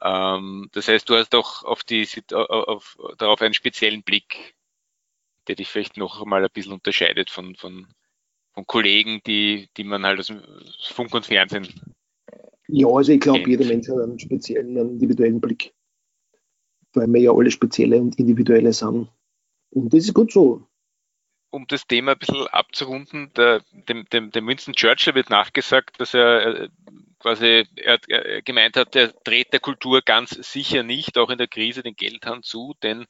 Ähm, 0.03 0.69
das 0.73 0.87
heißt, 0.87 1.09
du 1.09 1.15
hast 1.15 1.33
auch 1.33 1.63
auf 1.63 1.83
die, 1.83 2.07
auf, 2.33 2.97
darauf 3.17 3.41
einen 3.41 3.53
speziellen 3.53 4.03
Blick, 4.03 4.55
der 5.47 5.55
dich 5.55 5.69
vielleicht 5.69 5.97
noch 5.97 6.25
mal 6.25 6.43
ein 6.43 6.51
bisschen 6.53 6.73
unterscheidet 6.73 7.29
von, 7.29 7.55
von, 7.55 7.87
von 8.53 8.67
Kollegen, 8.67 9.21
die, 9.25 9.69
die 9.77 9.83
man 9.83 10.05
halt 10.05 10.19
aus 10.19 10.31
Funk 10.91 11.13
und 11.13 11.25
Fernsehen. 11.25 11.67
Ja, 12.67 12.87
also 12.87 13.13
ich 13.13 13.21
glaube, 13.21 13.49
jeder 13.49 13.65
Mensch 13.65 13.87
hat 13.87 13.97
einen 13.97 14.19
speziellen, 14.19 14.77
einen 14.77 14.89
individuellen 14.91 15.39
Blick. 15.39 15.73
Weil 16.93 17.07
wir 17.07 17.21
ja 17.21 17.31
alle 17.31 17.49
spezielle 17.49 17.99
und 17.99 18.19
individuelle 18.19 18.71
sind. 18.73 19.09
Und 19.71 19.93
das 19.93 20.03
ist 20.03 20.13
gut 20.13 20.31
so 20.31 20.67
um 21.53 21.67
das 21.67 21.85
Thema 21.85 22.13
ein 22.13 22.17
bisschen 22.17 22.47
abzurunden, 22.47 23.31
der, 23.35 23.61
dem, 23.71 24.05
dem, 24.05 24.31
dem 24.31 24.47
Winston 24.47 24.73
Churchill 24.73 25.13
wird 25.13 25.29
nachgesagt, 25.29 25.99
dass 26.01 26.15
er 26.15 26.61
äh, 26.61 26.69
quasi 27.23 27.65
er, 27.77 27.99
er 28.07 28.41
gemeint 28.41 28.75
hat, 28.75 28.95
er 28.95 29.07
dreht 29.23 29.53
der 29.53 29.61
Kultur 29.61 30.01
ganz 30.01 30.31
sicher 30.31 30.83
nicht, 30.83 31.17
auch 31.17 31.29
in 31.29 31.37
der 31.37 31.47
Krise, 31.47 31.81
den 31.81 31.95
Geldhahn 31.95 32.43
zu, 32.43 32.75
denn 32.83 33.07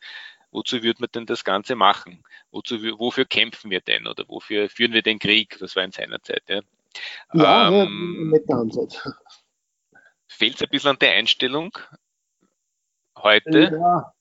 wozu 0.52 0.84
würde 0.84 1.02
man 1.02 1.10
denn 1.14 1.26
das 1.26 1.44
Ganze 1.44 1.76
machen? 1.76 2.24
Wozu, 2.52 2.76
wofür 3.00 3.26
kämpfen 3.26 3.72
wir 3.72 3.82
denn 3.82 4.08
oder 4.08 4.24
wofür 4.28 4.70
führen 4.70 4.94
wir 4.94 5.02
den 5.02 5.18
Krieg? 5.18 5.58
Das 5.60 5.76
war 5.76 5.84
in 5.84 5.92
seiner 5.92 6.22
Zeit. 6.22 6.44
Ja, 6.48 6.62
ja, 7.34 7.72
ähm, 7.72 8.30
mit 8.30 8.48
der 8.48 8.58
Ansatz. 8.58 9.02
Fehlt 10.28 10.56
es 10.56 10.62
ein 10.62 10.70
bisschen 10.70 10.92
an 10.92 11.00
der 11.00 11.14
Einstellung 11.14 11.76
heute? 13.18 13.72
Ja, 13.72 14.14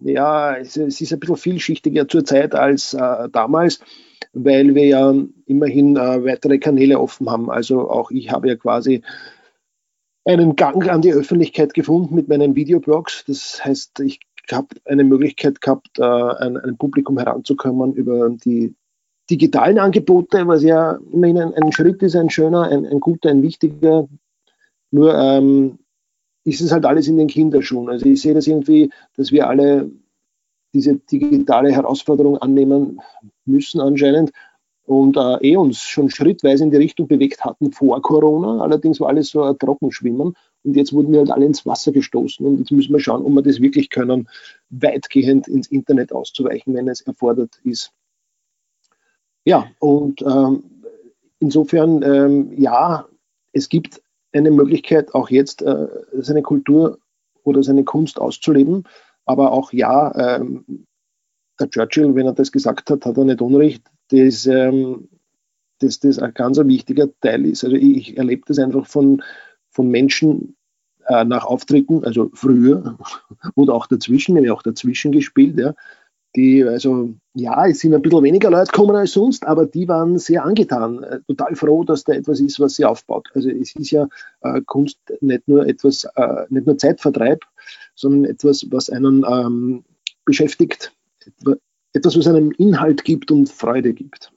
ja, 0.00 0.56
es, 0.56 0.76
es 0.76 1.00
ist 1.00 1.12
ein 1.12 1.20
bisschen 1.20 1.36
vielschichtiger 1.36 2.08
zurzeit 2.08 2.54
als 2.54 2.94
äh, 2.94 3.28
damals, 3.30 3.80
weil 4.32 4.74
wir 4.74 4.86
ja 4.86 5.14
immerhin 5.46 5.96
äh, 5.96 6.24
weitere 6.24 6.58
Kanäle 6.58 7.00
offen 7.00 7.30
haben. 7.30 7.50
Also 7.50 7.90
auch 7.90 8.10
ich 8.10 8.30
habe 8.30 8.48
ja 8.48 8.56
quasi 8.56 9.02
einen 10.24 10.56
Gang 10.56 10.88
an 10.88 11.00
die 11.00 11.12
Öffentlichkeit 11.12 11.74
gefunden 11.74 12.14
mit 12.14 12.28
meinen 12.28 12.54
Videoblogs. 12.54 13.24
Das 13.26 13.64
heißt, 13.64 14.00
ich 14.00 14.20
habe 14.52 14.68
eine 14.84 15.04
Möglichkeit 15.04 15.60
gehabt, 15.60 15.98
äh, 15.98 16.02
ein, 16.02 16.56
ein, 16.56 16.76
Publikum 16.76 17.18
heranzukommen 17.18 17.94
über 17.94 18.30
die 18.30 18.74
digitalen 19.30 19.78
Angebote, 19.78 20.46
was 20.46 20.62
ja 20.62 20.98
immerhin 21.12 21.38
ein, 21.38 21.54
ein 21.54 21.72
Schritt 21.72 22.02
ist, 22.02 22.16
ein 22.16 22.30
schöner, 22.30 22.64
ein, 22.64 22.86
ein 22.86 23.00
guter, 23.00 23.30
ein 23.30 23.42
wichtiger. 23.42 24.08
Nur 24.90 25.14
ähm, 25.14 25.78
ist 26.44 26.60
es 26.60 26.72
halt 26.72 26.86
alles 26.86 27.08
in 27.08 27.16
den 27.16 27.28
Kinderschuhen. 27.28 27.88
Also 27.88 28.06
ich 28.06 28.22
sehe 28.22 28.34
das 28.34 28.46
irgendwie, 28.46 28.90
dass 29.16 29.32
wir 29.32 29.48
alle 29.48 29.90
diese 30.74 30.96
digitale 30.96 31.72
Herausforderung 31.72 32.38
annehmen 32.38 33.00
müssen 33.44 33.80
anscheinend 33.80 34.32
und 34.84 35.16
äh, 35.16 35.36
eh 35.42 35.56
uns 35.56 35.80
schon 35.80 36.08
schrittweise 36.08 36.64
in 36.64 36.70
die 36.70 36.78
Richtung 36.78 37.08
bewegt 37.08 37.44
hatten 37.44 37.72
vor 37.72 38.00
Corona. 38.00 38.62
Allerdings 38.62 39.00
war 39.00 39.08
alles 39.08 39.28
so 39.28 39.42
ein 39.42 39.58
Trockenschwimmen 39.58 40.34
und 40.64 40.76
jetzt 40.76 40.92
wurden 40.92 41.12
wir 41.12 41.20
halt 41.20 41.30
alle 41.30 41.44
ins 41.44 41.66
Wasser 41.66 41.92
gestoßen 41.92 42.46
und 42.46 42.58
jetzt 42.58 42.70
müssen 42.70 42.92
wir 42.92 43.00
schauen, 43.00 43.22
ob 43.22 43.32
wir 43.32 43.42
das 43.42 43.60
wirklich 43.60 43.90
können, 43.90 44.28
weitgehend 44.70 45.46
ins 45.46 45.68
Internet 45.68 46.12
auszuweichen, 46.12 46.74
wenn 46.74 46.88
es 46.88 47.02
erfordert 47.02 47.60
ist. 47.64 47.92
Ja, 49.44 49.66
und 49.78 50.22
ähm, 50.22 50.62
insofern, 51.38 52.02
ähm, 52.02 52.52
ja, 52.58 53.06
es 53.52 53.68
gibt 53.68 54.02
eine 54.32 54.50
Möglichkeit, 54.50 55.14
auch 55.14 55.30
jetzt 55.30 55.62
äh, 55.62 55.86
seine 56.14 56.42
Kultur 56.42 56.98
oder 57.44 57.62
seine 57.62 57.84
Kunst 57.84 58.20
auszuleben. 58.20 58.84
Aber 59.28 59.52
auch 59.52 59.74
ja, 59.74 60.38
ähm, 60.38 60.64
der 61.60 61.68
Churchill, 61.68 62.14
wenn 62.14 62.24
er 62.24 62.32
das 62.32 62.50
gesagt 62.50 62.88
hat, 62.90 63.04
hat 63.04 63.18
er 63.18 63.24
nicht 63.24 63.42
Unrecht, 63.42 63.82
dass, 64.08 64.46
ähm, 64.46 65.08
dass 65.80 66.00
das 66.00 66.18
ein 66.18 66.32
ganz 66.32 66.58
wichtiger 66.58 67.08
Teil 67.20 67.44
ist. 67.44 67.62
Also 67.62 67.76
ich, 67.76 68.16
erlebe 68.16 68.42
das 68.46 68.58
einfach 68.58 68.86
von, 68.86 69.22
von 69.68 69.90
Menschen 69.90 70.56
äh, 71.08 71.26
nach 71.26 71.44
Auftritten, 71.44 72.04
also 72.04 72.30
früher 72.32 72.96
oder 73.54 73.74
auch 73.74 73.86
dazwischen, 73.86 74.42
ja 74.42 74.52
auch 74.54 74.62
dazwischen 74.62 75.12
gespielt, 75.12 75.58
ja, 75.58 75.74
die, 76.36 76.62
also 76.64 77.14
ja, 77.34 77.66
es 77.66 77.80
sind 77.80 77.94
ein 77.94 78.02
bisschen 78.02 78.22
weniger 78.22 78.50
Leute 78.50 78.70
gekommen 78.70 78.96
als 78.96 79.12
sonst, 79.12 79.46
aber 79.46 79.66
die 79.66 79.88
waren 79.88 80.18
sehr 80.18 80.44
angetan, 80.44 81.02
äh, 81.02 81.20
total 81.26 81.54
froh, 81.56 81.84
dass 81.84 82.04
da 82.04 82.12
etwas 82.12 82.40
ist, 82.40 82.60
was 82.60 82.74
sie 82.74 82.84
aufbaut. 82.84 83.28
Also 83.34 83.48
es 83.48 83.74
ist 83.74 83.90
ja 83.90 84.08
äh, 84.42 84.60
Kunst 84.66 84.98
nicht 85.20 85.48
nur 85.48 85.66
etwas, 85.66 86.04
äh, 86.16 86.44
nicht 86.50 86.66
nur 86.66 86.76
Zeitvertreib, 86.76 87.44
sondern 87.94 88.30
etwas, 88.30 88.66
was 88.70 88.90
einen 88.90 89.24
ähm, 89.24 89.84
beschäftigt, 90.24 90.92
etwas, 91.92 92.18
was 92.18 92.26
einem 92.26 92.52
Inhalt 92.52 93.04
gibt 93.04 93.30
und 93.30 93.48
Freude 93.48 93.94
gibt. 93.94 94.32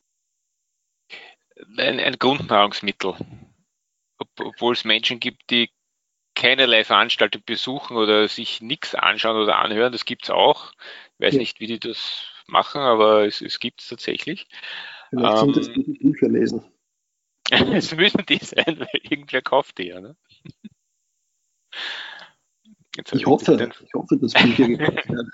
Ein, 1.77 1.99
ein 1.99 2.15
Grundnahrungsmittel, 2.17 3.13
Ob, 4.17 4.27
obwohl 4.39 4.73
es 4.73 4.85
Menschen 4.85 5.19
gibt, 5.19 5.49
die 5.49 5.69
keinerlei 6.41 6.83
Veranstaltung 6.83 7.43
besuchen 7.45 7.97
oder 7.97 8.27
sich 8.27 8.61
nichts 8.61 8.95
anschauen 8.95 9.37
oder 9.37 9.59
anhören, 9.59 9.91
das 9.91 10.05
gibt 10.05 10.23
es 10.23 10.29
auch. 10.31 10.73
Ich 11.19 11.27
weiß 11.27 11.33
ja. 11.35 11.39
nicht, 11.39 11.59
wie 11.59 11.67
die 11.67 11.79
das 11.79 12.25
machen, 12.47 12.81
aber 12.81 13.27
es, 13.27 13.41
es 13.41 13.59
gibt 13.59 13.81
es 13.81 13.89
tatsächlich. 13.89 14.47
Vielleicht 15.11 15.37
sind 15.37 15.57
das 15.57 15.67
ähm, 15.67 15.83
die 15.85 15.99
Bücher 15.99 16.29
lesen. 16.29 16.63
es 17.51 17.95
müssen 17.95 18.25
die 18.27 18.39
sein, 18.39 18.79
weil 18.79 19.01
irgendwer 19.03 19.43
kauft 19.43 19.77
die 19.77 19.89
ja. 19.89 20.01
Ne? 20.01 20.15
ich, 23.13 23.25
hoffe, 23.27 23.57
den... 23.57 23.71
ich 23.85 23.93
hoffe, 23.93 24.17
dass 24.17 24.33
Bücher 24.33 24.67
gekauft 24.67 25.09
werden. 25.09 25.31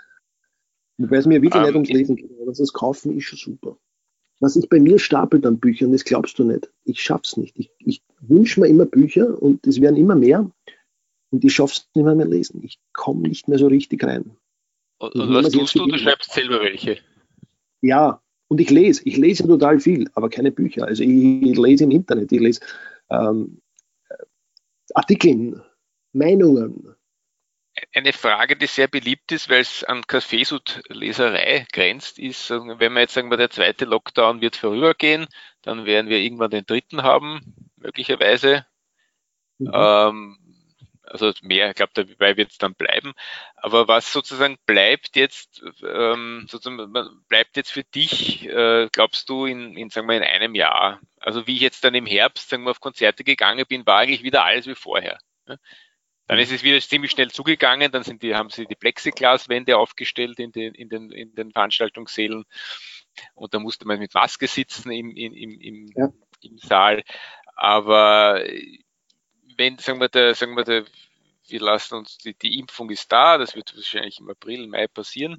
Wobei 0.98 1.18
es 1.18 1.26
mir 1.26 1.42
wirklich 1.42 1.56
um, 1.56 1.62
nicht 1.62 1.76
ums 1.76 1.90
Lesen 1.90 2.16
geht, 2.18 2.32
aber 2.32 2.52
das 2.52 2.74
Kaufen 2.74 3.16
ist 3.16 3.24
schon 3.24 3.40
super. 3.40 3.78
Was 4.40 4.56
sich 4.56 4.68
bei 4.68 4.80
mir 4.80 5.00
stapelt 5.00 5.46
an 5.46 5.60
Büchern, 5.60 5.94
das 5.94 6.04
glaubst 6.04 6.38
du 6.38 6.44
nicht. 6.44 6.70
Ich 6.84 7.02
schaff's 7.02 7.38
nicht. 7.38 7.58
Ich, 7.58 7.72
ich 7.80 8.04
wünsche 8.20 8.60
mir 8.60 8.68
immer 8.68 8.86
Bücher 8.86 9.42
und 9.42 9.66
es 9.66 9.80
werden 9.80 9.96
immer 9.96 10.16
mehr 10.16 10.52
und 11.32 11.44
ich 11.44 11.54
schaff's 11.54 11.90
nicht 11.94 12.04
mehr, 12.04 12.16
mehr 12.16 12.28
lesen. 12.28 12.64
Ich 12.64 12.80
komme 12.94 13.28
nicht 13.28 13.48
mehr 13.48 13.60
so 13.60 13.68
richtig 13.68 14.04
rein. 14.04 14.38
Und, 15.00 15.16
und 15.16 15.34
was 15.34 15.52
tust 15.52 15.76
du? 15.76 15.86
Du 15.86 15.98
schreibst 15.98 16.32
selber 16.34 16.62
welche. 16.62 16.98
Ja, 17.82 18.22
und 18.48 18.62
ich 18.62 18.70
lese. 18.70 19.02
Ich 19.06 19.18
lese 19.18 19.48
total 19.48 19.80
viel, 19.80 20.10
aber 20.14 20.30
keine 20.30 20.52
Bücher. 20.52 20.86
Also 20.86 21.04
ich, 21.04 21.10
ich 21.10 21.58
lese 21.58 21.84
im 21.84 21.92
Internet, 21.92 22.32
ich 22.32 22.40
lese 22.40 22.62
ähm, 23.10 23.62
Artikeln, 24.94 25.62
Meinungen. 26.14 26.96
Eine 27.94 28.14
Frage, 28.14 28.56
die 28.56 28.66
sehr 28.66 28.88
beliebt 28.88 29.32
ist, 29.32 29.50
weil 29.50 29.62
es 29.62 29.84
an 29.84 30.02
Kaffeesud-Leserei 30.08 31.68
grenzt, 31.72 32.18
ist, 32.18 32.50
wenn 32.50 32.94
wir 32.94 33.02
jetzt 33.02 33.14
sagen, 33.14 33.30
der 33.30 33.52
zweite 33.52 33.86
Lockdown 33.86 34.42
wird 34.42 34.56
vorübergehen, 34.56 35.28
dann 35.62 35.86
werden 35.86 36.10
wir 36.10 36.18
irgendwann 36.18 36.50
den 36.50 36.66
dritten 36.66 37.04
haben, 37.04 37.54
möglicherweise. 37.76 38.66
Mhm. 39.60 39.72
Ähm, 39.74 40.47
Also 41.10 41.32
mehr, 41.42 41.70
ich 41.70 41.76
glaube, 41.76 41.92
dabei 41.94 42.38
wird 42.38 42.52
es 42.52 42.58
dann 42.58 42.76
bleiben. 42.76 43.14
Aber 43.56 43.88
was 43.88 44.12
sozusagen 44.12 44.58
bleibt 44.66 45.16
jetzt, 45.16 45.64
ähm, 45.84 46.46
sozusagen 46.50 46.92
bleibt 47.28 47.58
jetzt 47.58 47.72
für 47.72 47.84
dich, 47.84 48.48
äh, 48.48 48.90
glaubst 48.92 49.30
du, 49.30 49.46
in, 49.46 49.76
in, 49.78 49.90
sagen 49.90 50.08
wir, 50.08 50.18
in 50.18 50.24
einem 50.24 50.56
Jahr? 50.56 51.00
Also 51.20 51.48
wie 51.48 51.56
ich 51.56 51.62
jetzt 51.62 51.84
dann 51.84 51.96
im 51.96 52.06
Herbst, 52.06 52.50
sagen 52.50 52.64
wir, 52.64 52.72
auf 52.72 52.80
Konzerte 52.80 53.24
gegangen 53.24 53.66
bin, 53.68 53.86
war 53.86 54.00
eigentlich 54.00 54.24
wieder 54.24 54.44
alles 54.44 54.68
wie 54.68 54.76
vorher. 54.76 55.18
Ne? 55.46 55.60
Dann 56.28 56.40
ist 56.40 56.52
es 56.52 56.62
wieder 56.62 56.80
ziemlich 56.82 57.12
schnell 57.12 57.32
zugegangen, 57.32 57.90
dann 57.92 58.04
sind 58.04 58.22
die, 58.22 58.36
haben 58.36 58.50
sie 58.50 58.66
die 58.66 58.76
Plexiglaswände 58.76 59.78
aufgestellt 59.78 60.40
in 60.40 60.52
den, 60.52 60.74
in 60.74 60.90
den, 60.90 61.10
in 61.10 61.34
den 61.36 61.54
Veranstaltungssälen 61.54 62.44
und 63.34 63.54
da 63.54 63.60
musste 63.60 63.88
man 63.88 64.00
mit 64.00 64.14
Maske 64.14 64.48
sitzen 64.48 64.92
im, 64.92 65.16
im, 65.16 65.34
im, 65.34 65.92
ja. 65.96 66.10
im 66.42 66.58
Saal. 66.58 67.04
Aber 67.56 68.44
wenn, 69.58 69.78
sagen 69.80 70.00
wir, 70.00 70.10
der, 70.10 70.36
sagen 70.36 70.56
wir, 70.56 70.64
der, 70.64 70.86
wir 71.48 71.60
lassen 71.60 71.96
uns, 71.96 72.18
die, 72.18 72.34
die 72.34 72.60
Impfung 72.60 72.90
ist 72.90 73.12
da, 73.12 73.38
das 73.38 73.56
wird 73.56 73.76
wahrscheinlich 73.76 74.20
im 74.20 74.30
April, 74.30 74.68
Mai 74.68 74.88
passieren, 74.88 75.38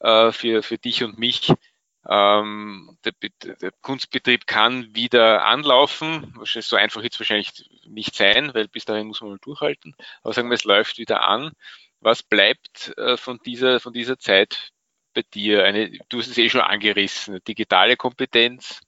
äh, 0.00 0.32
für, 0.32 0.62
für 0.62 0.78
dich 0.78 1.02
und 1.04 1.18
mich. 1.18 1.52
Ähm, 2.08 2.96
der, 3.04 3.12
der, 3.60 3.72
Kunstbetrieb 3.82 4.46
kann 4.46 4.94
wieder 4.94 5.44
anlaufen. 5.44 6.34
So 6.44 6.76
einfach 6.76 7.02
wird 7.02 7.12
es 7.12 7.20
wahrscheinlich 7.20 7.52
nicht 7.86 8.14
sein, 8.14 8.54
weil 8.54 8.68
bis 8.68 8.86
dahin 8.86 9.06
muss 9.06 9.20
man 9.20 9.30
mal 9.30 9.38
durchhalten. 9.42 9.94
Aber 10.22 10.32
sagen 10.32 10.48
wir, 10.48 10.54
es 10.54 10.64
läuft 10.64 10.98
wieder 10.98 11.22
an. 11.28 11.52
Was 12.00 12.22
bleibt 12.22 12.96
äh, 12.96 13.18
von 13.18 13.38
dieser, 13.44 13.80
von 13.80 13.92
dieser 13.92 14.18
Zeit 14.18 14.72
bei 15.12 15.22
dir? 15.34 15.64
Eine, 15.64 15.90
du 16.08 16.18
hast 16.18 16.28
es 16.28 16.38
eh 16.38 16.48
schon 16.48 16.62
angerissen. 16.62 17.38
Digitale 17.46 17.96
Kompetenz, 17.96 18.80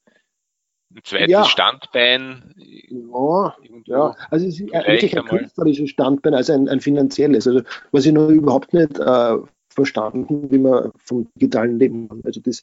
ein 0.95 1.01
zweites 1.05 1.31
ja. 1.31 1.45
Standbein. 1.45 2.55
Ja, 2.57 3.57
ja, 3.87 4.17
also 4.31 4.47
es 4.47 4.61
ist 4.61 4.75
eigentlich 4.75 5.17
ein 5.17 5.25
künstlerisches 5.25 5.91
Standbein 5.91 6.35
als 6.35 6.51
ein, 6.51 6.69
ein 6.69 6.81
finanzielles. 6.81 7.47
Also 7.47 7.63
was 7.91 8.07
ich 8.07 8.13
noch 8.13 8.29
überhaupt 8.29 8.73
nicht 8.73 8.99
äh, 8.99 9.37
verstanden, 9.69 10.51
wie 10.51 10.59
man 10.59 10.93
vom 10.99 11.29
digitalen 11.35 11.79
Leben. 11.79 12.09
Also 12.25 12.41
das, 12.41 12.63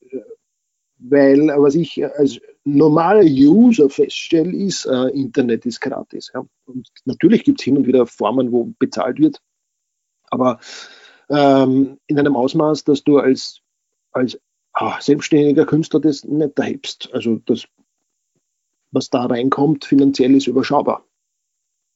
äh, 0.00 0.20
weil 0.98 1.48
was 1.48 1.74
ich 1.74 2.04
als 2.04 2.40
normaler 2.64 3.24
User 3.24 3.90
feststelle, 3.90 4.54
ist, 4.54 4.86
äh, 4.86 5.08
Internet 5.08 5.66
ist 5.66 5.80
gratis. 5.80 6.30
Ja. 6.34 6.46
Und 6.66 6.88
natürlich 7.04 7.44
gibt 7.44 7.60
es 7.60 7.64
hin 7.64 7.76
und 7.76 7.86
wieder 7.86 8.06
Formen, 8.06 8.52
wo 8.52 8.72
bezahlt 8.78 9.18
wird, 9.18 9.40
aber 10.30 10.60
ähm, 11.28 11.98
in 12.06 12.18
einem 12.18 12.36
Ausmaß, 12.36 12.84
dass 12.84 13.02
du 13.04 13.18
als, 13.18 13.60
als 14.12 14.38
ah, 14.74 15.00
selbstständiger 15.00 15.66
Künstler 15.66 16.00
das 16.00 16.24
nicht 16.24 16.58
erhebst. 16.58 17.08
Also 17.12 17.40
das, 17.46 17.64
was 18.90 19.10
da 19.10 19.26
reinkommt, 19.26 19.84
finanziell 19.84 20.34
ist 20.34 20.46
überschaubar. 20.46 21.04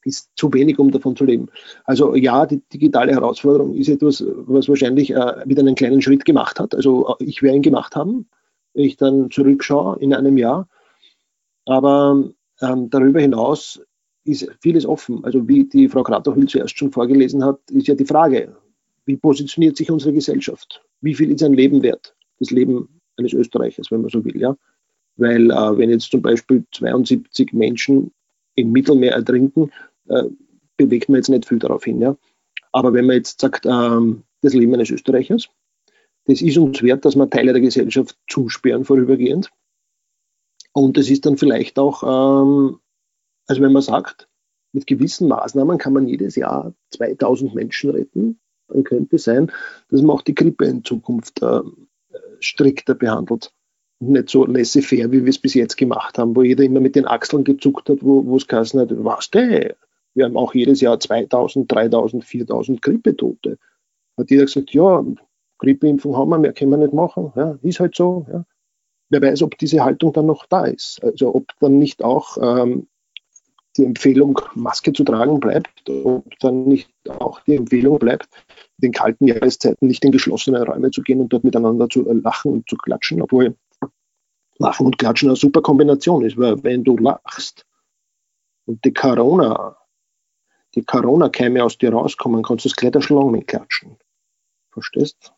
Ist 0.05 0.31
zu 0.37 0.53
wenig, 0.55 0.79
um 0.79 0.91
davon 0.91 1.17
zu 1.17 1.25
leben. 1.25 1.49
Also 1.85 2.15
ja, 2.15 2.47
die 2.47 2.63
digitale 2.73 3.13
Herausforderung 3.13 3.75
ist 3.75 3.89
etwas, 3.89 4.25
was 4.27 4.69
wahrscheinlich 4.69 5.11
äh, 5.11 5.43
wieder 5.45 5.61
einen 5.61 5.75
kleinen 5.75 6.01
Schritt 6.01 6.25
gemacht 6.25 6.61
hat. 6.61 6.75
Also 6.75 7.17
äh, 7.19 7.25
ich 7.25 7.43
werde 7.43 7.57
ihn 7.57 7.63
gemacht 7.63 7.97
haben, 7.97 8.29
wenn 8.75 8.85
ich 8.85 8.97
dann 8.97 9.31
zurückschaue 9.31 9.99
in 9.99 10.15
einem 10.15 10.39
Jahr. 10.39 10.69
Aber 11.67 12.31
ähm, 12.63 12.91
darüber 12.91 13.21
hinaus 13.21 13.81
ist 14.25 14.49
vieles 14.61 14.87
offen. 14.87 15.25
Also 15.25 15.47
wie 15.49 15.65
die 15.65 15.89
Frau 15.89 16.03
Kratochwil 16.03 16.49
zuerst 16.49 16.79
schon 16.79 16.93
vorgelesen 16.93 17.45
hat, 17.45 17.59
ist 17.71 17.89
ja 17.89 17.95
die 17.95 18.07
Frage, 18.07 18.57
wie 19.05 19.17
positioniert 19.17 19.77
sich 19.77 19.91
unsere 19.91 20.13
Gesellschaft? 20.13 20.83
Wie 21.01 21.15
viel 21.15 21.33
ist 21.33 21.43
ein 21.43 21.55
Leben 21.55 21.83
wert? 21.83 22.15
Das 22.39 22.51
Leben 22.51 23.01
eines 23.17 23.33
Österreichers, 23.33 23.91
wenn 23.91 24.03
man 24.03 24.11
so 24.11 24.25
will. 24.25 24.41
Ja? 24.41 24.57
Weil 25.17 25.51
äh, 25.51 25.79
wenn 25.79 25.91
jetzt 25.91 26.11
zum 26.11 26.23
Beispiel 26.23 26.65
72 26.73 27.53
Menschen 27.53 28.13
im 28.55 28.73
Mittelmeer 28.73 29.13
ertrinken, 29.13 29.71
äh, 30.09 30.25
bewegt 30.77 31.09
man 31.09 31.17
jetzt 31.17 31.29
nicht 31.29 31.47
viel 31.47 31.59
darauf 31.59 31.85
hin. 31.85 32.01
Ja? 32.01 32.17
Aber 32.73 32.93
wenn 32.93 33.07
man 33.07 33.17
jetzt 33.17 33.41
sagt, 33.41 33.67
ähm, 33.67 34.23
das 34.43 34.55
Leben 34.55 34.75
eines 34.75 34.91
Österreichers, 34.91 35.49
das 36.27 36.43
ist 36.43 36.59
uns 36.59 36.83
wert, 36.83 37.05
dass 37.05 37.17
wir 37.17 37.29
Teile 37.31 37.53
der 37.53 37.63
Gesellschaft 37.63 38.17
zusperren 38.29 38.85
vorübergehend. 38.85 39.51
Und 40.73 40.99
es 40.99 41.11
ist 41.11 41.27
dann 41.27 41.39
vielleicht 41.39 41.79
auch, 41.79 42.03
ähm, 42.03 42.79
also 43.47 43.63
wenn 43.63 43.73
man 43.73 43.83
sagt, 43.83 44.29
mit 44.73 44.87
gewissen 44.87 45.29
Maßnahmen 45.29 45.79
kann 45.79 45.95
man 45.95 46.07
jedes 46.07 46.37
Jahr 46.37 46.75
2000 46.91 47.55
Menschen 47.55 47.91
retten, 47.91 48.39
dann 48.69 48.85
könnte 48.85 49.19
sein, 49.19 49.51
dass 49.89 50.03
man 50.03 50.15
auch 50.15 50.23
die 50.23 50.35
Grippe 50.35 50.67
in 50.67 50.85
Zukunft 50.85 51.43
äh, 51.43 51.63
strikter 52.41 52.95
behandelt. 52.95 53.53
Und 54.01 54.11
nicht 54.11 54.31
so 54.31 54.47
laissez-faire, 54.47 55.11
wie 55.11 55.25
wir 55.25 55.31
es 55.31 55.39
bis 55.39 55.55
jetzt 55.55 55.77
gemacht 55.77 56.19
haben, 56.19 56.37
wo 56.37 56.43
jeder 56.43 56.65
immer 56.65 56.81
mit 56.81 56.95
den 56.95 57.07
Achseln 57.07 57.45
gezuckt 57.45 57.89
hat, 57.89 57.99
wo, 58.01 58.37
es 58.37 58.47
geheißen 58.47 58.81
hat, 58.81 58.91
was 58.93 59.31
der? 59.31 59.75
Wir 60.15 60.25
haben 60.25 60.37
auch 60.37 60.55
jedes 60.55 60.81
Jahr 60.81 60.99
2000, 60.99 61.71
3000, 61.71 62.25
4000 62.25 62.83
Grippetote. 62.83 63.59
Hat 64.17 64.31
jeder 64.31 64.45
gesagt, 64.45 64.73
ja, 64.73 65.05
Grippeimpfung 65.59 66.17
haben 66.17 66.31
wir, 66.31 66.39
mehr 66.39 66.53
können 66.53 66.71
wir 66.71 66.79
nicht 66.79 66.93
machen. 66.93 67.33
Ja, 67.37 67.59
ist 67.63 67.81
halt 67.81 67.97
so. 67.97 68.27
Ja. 68.33 68.45
Wer 69.11 69.23
weiß, 69.23 69.43
ob 69.43 69.59
diese 69.59 69.85
Haltung 69.85 70.13
dann 70.13 70.27
noch 70.27 70.47
da 70.47 70.65
ist. 70.67 71.03
Also 71.03 71.35
ob 71.35 71.47
dann 71.61 71.79
nicht 71.79 72.03
auch 72.03 72.37
ähm, 72.41 72.89
die 73.79 73.85
Empfehlung, 73.85 74.41
Maske 74.55 74.93
zu 74.93 75.05
tragen, 75.05 75.41
bleibt, 75.41 75.89
ob 75.89 76.39
dann 76.41 76.65
nicht 76.65 76.91
auch 77.09 77.41
die 77.41 77.55
Empfehlung 77.55 77.99
bleibt, 77.99 78.29
in 78.79 78.89
den 78.89 78.93
kalten 78.93 79.27
Jahreszeiten 79.27 79.87
nicht 79.87 80.05
in 80.05 80.13
geschlossene 80.13 80.65
Räume 80.65 80.91
zu 80.91 81.03
gehen 81.03 81.21
und 81.21 81.33
dort 81.33 81.45
miteinander 81.45 81.89
zu 81.89 82.03
lachen 82.03 82.53
und 82.53 82.69
zu 82.69 82.77
klatschen, 82.77 83.23
obwohl 83.23 83.57
Lachen 84.59 84.87
und 84.87 84.99
Klatschen 84.99 85.29
eine 85.29 85.37
super 85.37 85.63
Kombination 85.63 86.25
ist, 86.25 86.37
weil 86.37 86.63
wenn 86.65 86.83
du 86.83 86.97
lachst 86.97 87.65
und 88.67 88.85
die 88.85 88.93
Corona, 88.93 89.77
die 90.75 90.85
Corona-Keime 90.85 91.63
aus 91.63 91.79
dir 91.79 91.93
rauskommen, 91.93 92.43
kannst 92.43 92.65
du 92.65 92.69
das 92.69 92.77
gleich 92.77 92.95
erschlagen 92.95 93.31
mit 93.31 93.47
Klatschen. 93.47 93.97
Verstehst? 94.73 95.33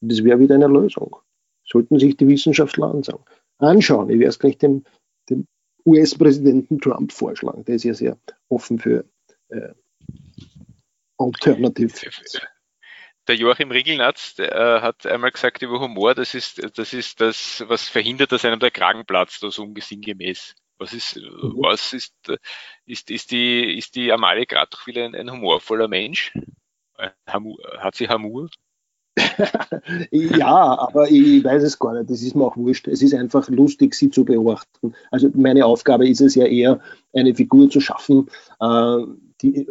Das 0.00 0.22
wäre 0.22 0.38
wieder 0.38 0.54
eine 0.54 0.68
Lösung. 0.68 1.16
Sollten 1.64 1.98
sich 1.98 2.16
die 2.16 2.28
Wissenschaftler 2.28 2.94
anschauen. 2.94 3.24
anschauen. 3.58 4.08
Ich 4.08 4.18
werde 4.18 4.30
es 4.30 4.38
gleich 4.38 4.56
dem, 4.58 4.84
dem 5.28 5.46
US-Präsidenten 5.86 6.80
Trump 6.80 7.12
vorschlagen. 7.12 7.64
Der 7.64 7.76
ist 7.76 7.84
ja 7.84 7.94
sehr 7.94 8.18
offen 8.48 8.78
für 8.78 9.04
äh, 9.48 9.74
Alternative. 11.18 12.10
Der 13.28 13.36
Joachim 13.36 13.70
Riegelnatz 13.70 14.38
äh, 14.38 14.80
hat 14.80 15.06
einmal 15.06 15.30
gesagt 15.30 15.62
über 15.62 15.78
Humor, 15.78 16.14
das 16.14 16.34
ist, 16.34 16.60
das 16.76 16.92
ist 16.92 17.20
das, 17.20 17.62
was 17.68 17.88
verhindert, 17.88 18.32
dass 18.32 18.44
einem 18.44 18.58
der 18.58 18.70
Kragen 18.70 19.04
platzt, 19.04 19.44
also 19.44 19.62
unsinngemäß. 19.62 20.54
Was 20.78 20.94
ist, 20.94 21.16
mhm. 21.16 21.56
was 21.58 21.92
ist, 21.92 22.14
ist, 22.86 23.10
ist 23.10 23.30
die, 23.30 23.76
ist 23.76 23.94
die 23.94 24.10
Amalie 24.12 24.46
Gradwil 24.46 24.98
ein, 24.98 25.14
ein 25.14 25.30
humorvoller 25.30 25.88
Mensch? 25.88 26.32
Hat 27.26 27.94
sie 27.94 28.08
Hamur? 28.08 28.48
ja, 30.10 30.78
aber 30.78 31.10
ich 31.10 31.44
weiß 31.44 31.62
es 31.62 31.78
gar 31.78 31.94
nicht. 31.94 32.10
Das 32.10 32.22
ist 32.22 32.34
mir 32.34 32.44
auch 32.44 32.56
wurscht. 32.56 32.88
Es 32.88 33.02
ist 33.02 33.14
einfach 33.14 33.48
lustig, 33.48 33.94
sie 33.94 34.10
zu 34.10 34.24
beobachten. 34.24 34.94
Also 35.10 35.30
meine 35.34 35.66
Aufgabe 35.66 36.08
ist 36.08 36.20
es 36.20 36.34
ja 36.34 36.46
eher, 36.46 36.80
eine 37.12 37.34
Figur 37.34 37.68
zu 37.70 37.80
schaffen, 37.80 38.28
äh, 38.60 38.98
die, 39.42 39.68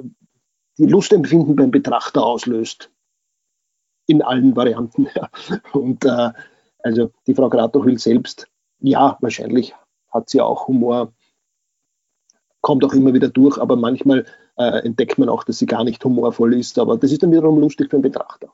die 0.78 0.86
Lustempfinden 0.86 1.56
beim 1.56 1.72
Betrachter 1.72 2.24
auslöst. 2.24 2.92
In 4.08 4.22
allen 4.22 4.56
Varianten. 4.56 5.08
Und 5.74 6.06
äh, 6.06 6.32
also 6.80 7.12
die 7.28 7.36
Frau 7.36 7.50
Gratochwil 7.50 8.00
selbst, 8.00 8.48
ja, 8.80 9.18
wahrscheinlich 9.22 9.74
hat 10.10 10.30
sie 10.30 10.42
auch 10.42 10.68
Humor, 10.68 11.14
kommt 12.62 12.84
auch 12.84 12.94
immer 12.94 13.14
wieder 13.14 13.30
durch, 13.30 13.58
aber 13.58 13.76
manchmal 13.76 14.26
äh, 14.58 14.86
entdeckt 14.86 15.18
man 15.18 15.30
auch, 15.30 15.44
dass 15.44 15.60
sie 15.60 15.66
gar 15.66 15.84
nicht 15.84 16.04
humorvoll 16.04 16.54
ist. 16.56 16.80
Aber 16.80 16.98
das 16.98 17.12
ist 17.12 17.24
dann 17.24 17.32
wiederum 17.32 17.60
lustig 17.60 17.90
für 17.90 17.98
den 17.98 18.02
Betrachter. 18.02 18.52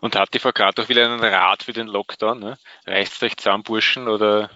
Und 0.00 0.16
hat 0.16 0.34
die 0.34 0.38
Frau 0.38 0.50
auch 0.50 0.88
wieder 0.88 1.04
einen 1.04 1.20
Rat 1.20 1.62
für 1.62 1.72
den 1.72 1.86
Lockdown? 1.86 2.40
Ne? 2.40 2.58
Reißt 2.86 3.22
euch 3.22 3.36
zusammen, 3.36 3.62
Burschen, 3.62 4.08
oder? 4.08 4.50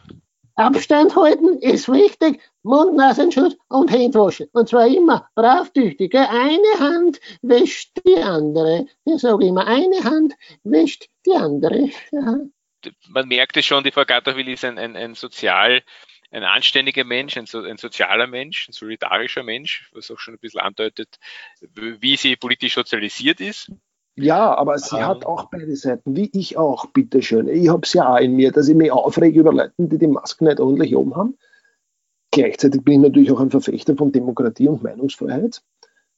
Abstand 0.55 1.17
halten 1.17 1.59
ist 1.61 1.89
wichtig. 1.89 2.41
Mund-Nasenschutz 2.63 3.57
und 3.69 3.91
Hände 3.91 4.21
Und 4.53 4.69
zwar 4.69 4.87
immer 4.87 5.29
braftüchtig. 5.35 6.15
Eine 6.15 6.79
Hand 6.79 7.21
wäscht 7.41 7.91
die 8.07 8.17
andere. 8.17 8.87
Ich 9.05 9.21
sage 9.21 9.47
immer, 9.47 9.67
eine 9.67 10.05
Hand 10.05 10.35
wäscht 10.63 11.09
die 11.27 11.33
andere. 11.33 11.91
Ja. 12.11 12.39
Man 13.09 13.29
merkt 13.29 13.57
es 13.57 13.65
schon, 13.65 13.85
die 13.85 13.93
Frau 13.93 14.05
Gatterwil 14.05 14.49
ist 14.49 14.65
ein, 14.65 14.79
ein, 14.79 14.97
ein 14.97 15.15
sozial, 15.15 15.83
ein 16.31 16.43
anständiger 16.43 17.05
Mensch, 17.05 17.37
ein, 17.37 17.47
ein, 17.53 17.77
sozialer 17.79 18.27
Mensch, 18.27 18.69
ein 18.69 18.73
solidarischer 18.73 19.45
Mensch, 19.45 19.89
was 19.93 20.11
auch 20.11 20.19
schon 20.19 20.35
ein 20.35 20.41
bisschen 20.41 20.61
andeutet, 20.61 21.19
wie 21.61 22.17
sie 22.17 22.37
politisch 22.37 22.75
sozialisiert 22.75 23.41
ist. 23.41 23.71
Ja, 24.17 24.55
aber 24.55 24.79
sie 24.79 24.97
ähm. 24.97 25.07
hat 25.07 25.25
auch 25.25 25.49
beide 25.51 25.75
Seiten, 25.77 26.17
wie 26.17 26.31
ich 26.35 26.57
auch, 26.59 26.87
bitteschön. 26.87 27.49
Ich 27.49 27.69
habe 27.69 27.83
es 27.85 27.93
ja 27.95 28.13
auch 28.13 28.19
in 28.19 28.35
mir, 28.37 28.53
dass 28.53 28.69
ich 28.69 28.75
mich 28.75 28.93
aufrege 28.93 29.41
über 29.41 29.53
Leute, 29.53 29.73
die 29.79 29.99
die 29.99 30.07
Masken 30.07 30.45
nicht 30.45 30.61
ordentlich 30.61 30.95
oben 30.95 31.17
haben. 31.17 31.39
Gleichzeitig 32.31 32.83
bin 32.83 32.95
ich 32.95 33.01
natürlich 33.01 33.33
auch 33.33 33.41
ein 33.41 33.51
Verfechter 33.51 33.97
von 33.97 34.13
Demokratie 34.13 34.69
und 34.69 34.83
Meinungsfreiheit. 34.83 35.63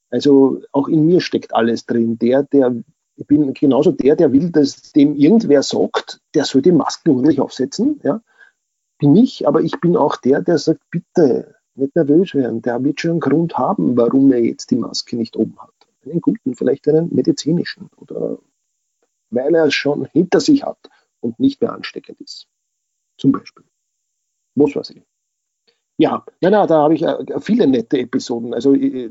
Also 0.09 0.61
auch 0.71 0.87
in 0.87 1.05
mir 1.05 1.21
steckt 1.21 1.53
alles 1.53 1.85
drin. 1.85 2.17
Der, 2.19 2.43
der, 2.43 2.75
ich 3.15 3.27
bin 3.27 3.53
genauso 3.53 3.91
der, 3.91 4.15
der 4.15 4.31
will, 4.31 4.49
dass 4.49 4.91
dem 4.93 5.15
irgendwer 5.15 5.63
sagt, 5.63 6.21
der 6.33 6.45
soll 6.45 6.61
die 6.61 6.71
Masken 6.71 7.11
ordentlich 7.11 7.39
aufsetzen. 7.39 7.99
Ja. 8.03 8.21
Bin 8.97 9.15
ich, 9.15 9.47
aber 9.47 9.61
ich 9.61 9.79
bin 9.81 9.97
auch 9.97 10.15
der, 10.17 10.41
der 10.41 10.57
sagt, 10.57 10.81
bitte, 10.89 11.55
Nicht 11.75 11.95
nervös 11.95 12.33
werden. 12.33 12.61
Der 12.61 12.81
wird 12.83 13.01
schon 13.01 13.11
einen 13.11 13.19
Grund 13.19 13.57
haben, 13.57 13.97
warum 13.97 14.31
er 14.31 14.39
jetzt 14.39 14.71
die 14.71 14.77
Maske 14.77 15.17
nicht 15.17 15.35
oben 15.35 15.57
hat. 15.59 15.74
Einen 16.05 16.21
guten, 16.21 16.55
vielleicht 16.55 16.87
einen 16.87 17.13
medizinischen 17.13 17.89
oder 17.97 18.37
weil 19.31 19.55
er 19.55 19.65
es 19.65 19.73
schon 19.73 20.05
hinter 20.05 20.39
sich 20.39 20.63
hat 20.63 20.77
und 21.19 21.39
nicht 21.39 21.61
mehr 21.61 21.73
ansteckend 21.73 22.21
ist. 22.21 22.47
Zum 23.17 23.31
Beispiel. 23.31 23.65
Muss 24.55 24.75
was 24.75 24.89
ich. 24.91 25.01
Ja, 25.97 26.25
ja, 26.41 26.49
na, 26.49 26.67
da 26.67 26.83
habe 26.83 26.93
ich 26.93 27.03
äh, 27.03 27.39
viele 27.39 27.67
nette 27.67 27.97
Episoden, 27.97 28.53
also 28.53 28.73
äh, 28.75 29.09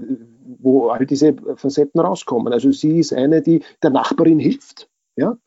wo 0.59 0.89
all 0.91 1.07
diese 1.07 1.35
Facetten 1.57 2.01
rauskommen. 2.01 2.53
Also 2.53 2.73
sie 2.73 2.99
ist 2.99 3.13
eine, 3.13 3.41
die 3.41 3.63
der 3.83 3.91
Nachbarin 3.91 4.39
hilft. 4.39 4.91
Ja? 5.17 5.39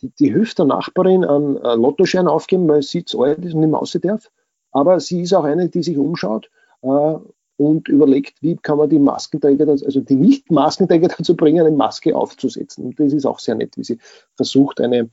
Die, 0.00 0.10
die 0.10 0.30
hilft 0.30 0.58
der 0.58 0.66
Nachbarin 0.66 1.24
an 1.24 1.54
Lottoschein 1.80 2.28
aufgeben, 2.28 2.68
weil 2.68 2.82
sie 2.82 3.04
zu 3.04 3.22
alt 3.22 3.44
ist 3.44 3.54
und 3.54 3.60
nicht 3.60 3.70
mehr 3.70 3.78
raus 3.78 3.96
darf. 4.02 4.30
Aber 4.70 5.00
sie 5.00 5.22
ist 5.22 5.32
auch 5.32 5.44
eine, 5.44 5.68
die 5.68 5.82
sich 5.82 5.96
umschaut 5.96 6.50
äh, 6.82 7.14
und 7.60 7.88
überlegt, 7.88 8.40
wie 8.40 8.56
kann 8.56 8.78
man 8.78 8.88
die 8.88 8.98
Maskenträger, 8.98 9.68
also 9.68 10.00
die 10.00 10.14
Nicht-Maskenträger 10.14 11.08
dazu 11.18 11.36
bringen, 11.36 11.66
eine 11.66 11.76
Maske 11.76 12.16
aufzusetzen. 12.16 12.86
Und 12.86 12.98
das 12.98 13.12
ist 13.12 13.26
auch 13.26 13.38
sehr 13.38 13.54
nett, 13.54 13.76
wie 13.76 13.84
sie 13.84 13.98
versucht, 14.34 14.80
eine, 14.80 15.10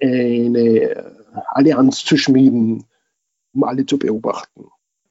eine 0.00 1.16
Allianz 1.48 2.04
zu 2.04 2.16
schmieden, 2.16 2.84
um 3.52 3.64
alle 3.64 3.84
zu 3.86 3.98
beobachten. 3.98 4.68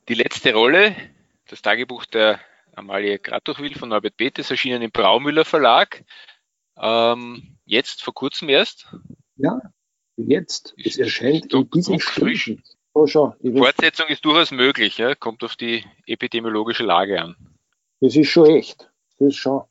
Die 0.07 0.13
letzte 0.13 0.53
Rolle, 0.53 0.95
das 1.49 1.61
Tagebuch 1.61 2.05
der 2.05 2.39
Amalie 2.73 3.19
Gratuchwil 3.19 3.75
von 3.75 3.89
Norbert 3.89 4.15
Betes, 4.15 4.49
erschienen 4.49 4.81
im 4.81 4.91
Braumüller 4.91 5.43
Verlag. 5.43 6.05
Ähm, 6.77 7.57
jetzt, 7.65 8.03
vor 8.03 8.13
kurzem 8.13 8.47
erst. 8.47 8.87
Ja, 9.35 9.59
jetzt. 10.15 10.75
Es 10.77 10.97
erscheint 10.97 11.53
in 11.53 11.69
diesen 11.71 11.99
Stunden. 11.99 12.63
Oh, 12.93 13.05
schon, 13.07 13.33
Fortsetzung 13.55 14.07
ist 14.07 14.25
durchaus 14.25 14.51
möglich, 14.51 14.97
ja? 14.97 15.15
kommt 15.15 15.43
auf 15.43 15.55
die 15.55 15.85
epidemiologische 16.05 16.83
Lage 16.83 17.21
an. 17.21 17.35
Das 18.01 18.15
ist 18.15 18.29
schon 18.29 18.47
echt. 18.47 18.89
Das 19.17 19.29
ist 19.29 19.35
schon. 19.35 19.63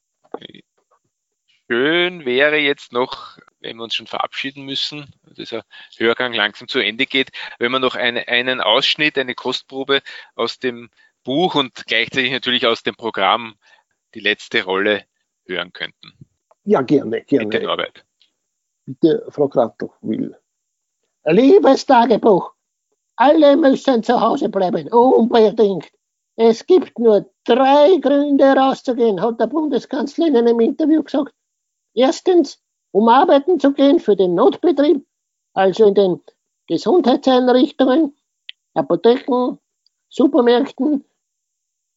Schön 1.71 2.25
wäre 2.25 2.57
jetzt 2.57 2.93
noch, 2.93 3.39
wenn 3.61 3.77
wir 3.77 3.85
uns 3.85 3.95
schon 3.95 4.07
verabschieden 4.07 4.65
müssen, 4.65 5.13
dieser 5.37 5.65
Hörgang 5.97 6.33
langsam 6.33 6.69
zu 6.69 6.79
Ende 6.79 7.05
geht, 7.05 7.31
wenn 7.59 7.73
wir 7.73 7.79
noch 7.79 7.95
eine, 7.95 8.27
einen 8.29 8.61
Ausschnitt, 8.61 9.19
eine 9.19 9.35
Kostprobe 9.35 10.01
aus 10.35 10.59
dem 10.59 10.89
Buch 11.25 11.55
und 11.55 11.85
gleichzeitig 11.87 12.31
natürlich 12.31 12.67
aus 12.67 12.83
dem 12.83 12.95
Programm 12.95 13.57
die 14.15 14.21
letzte 14.21 14.65
Rolle 14.65 15.05
hören 15.45 15.73
könnten. 15.73 16.15
Ja, 16.65 16.81
gerne, 16.83 17.23
gerne. 17.25 17.49
Bitte, 17.49 17.65
Norbert. 17.65 18.05
Bitte, 18.87 19.27
Frau 19.29 19.49
Kratoch 19.49 19.95
will. 20.01 20.35
Liebes 21.25 21.85
Tagebuch, 21.85 22.55
alle 23.19 23.57
müssen 23.57 24.03
zu 24.03 24.21
Hause 24.21 24.49
bleiben, 24.49 24.89
unbedingt. 24.93 25.91
Es 26.37 26.65
gibt 26.65 26.99
nur 27.01 27.29
drei 27.45 27.97
Gründe 27.97 28.45
rauszugehen, 28.45 29.21
hat 29.21 29.41
der 29.41 29.49
Bundeskanzler 29.49 30.29
in 30.29 30.37
einem 30.37 30.61
Interview 30.61 31.03
gesagt. 31.03 31.35
Erstens, 31.95 32.63
um 32.93 33.09
arbeiten 33.09 33.59
zu 33.59 33.73
gehen 33.73 33.99
für 33.99 34.15
den 34.15 34.37
Notbetrieb, 34.37 35.05
also 35.53 35.87
in 35.87 35.95
den 35.95 36.21
Gesundheitseinrichtungen, 36.69 38.17
Apotheken, 38.75 39.59
Supermärkten, 40.09 41.05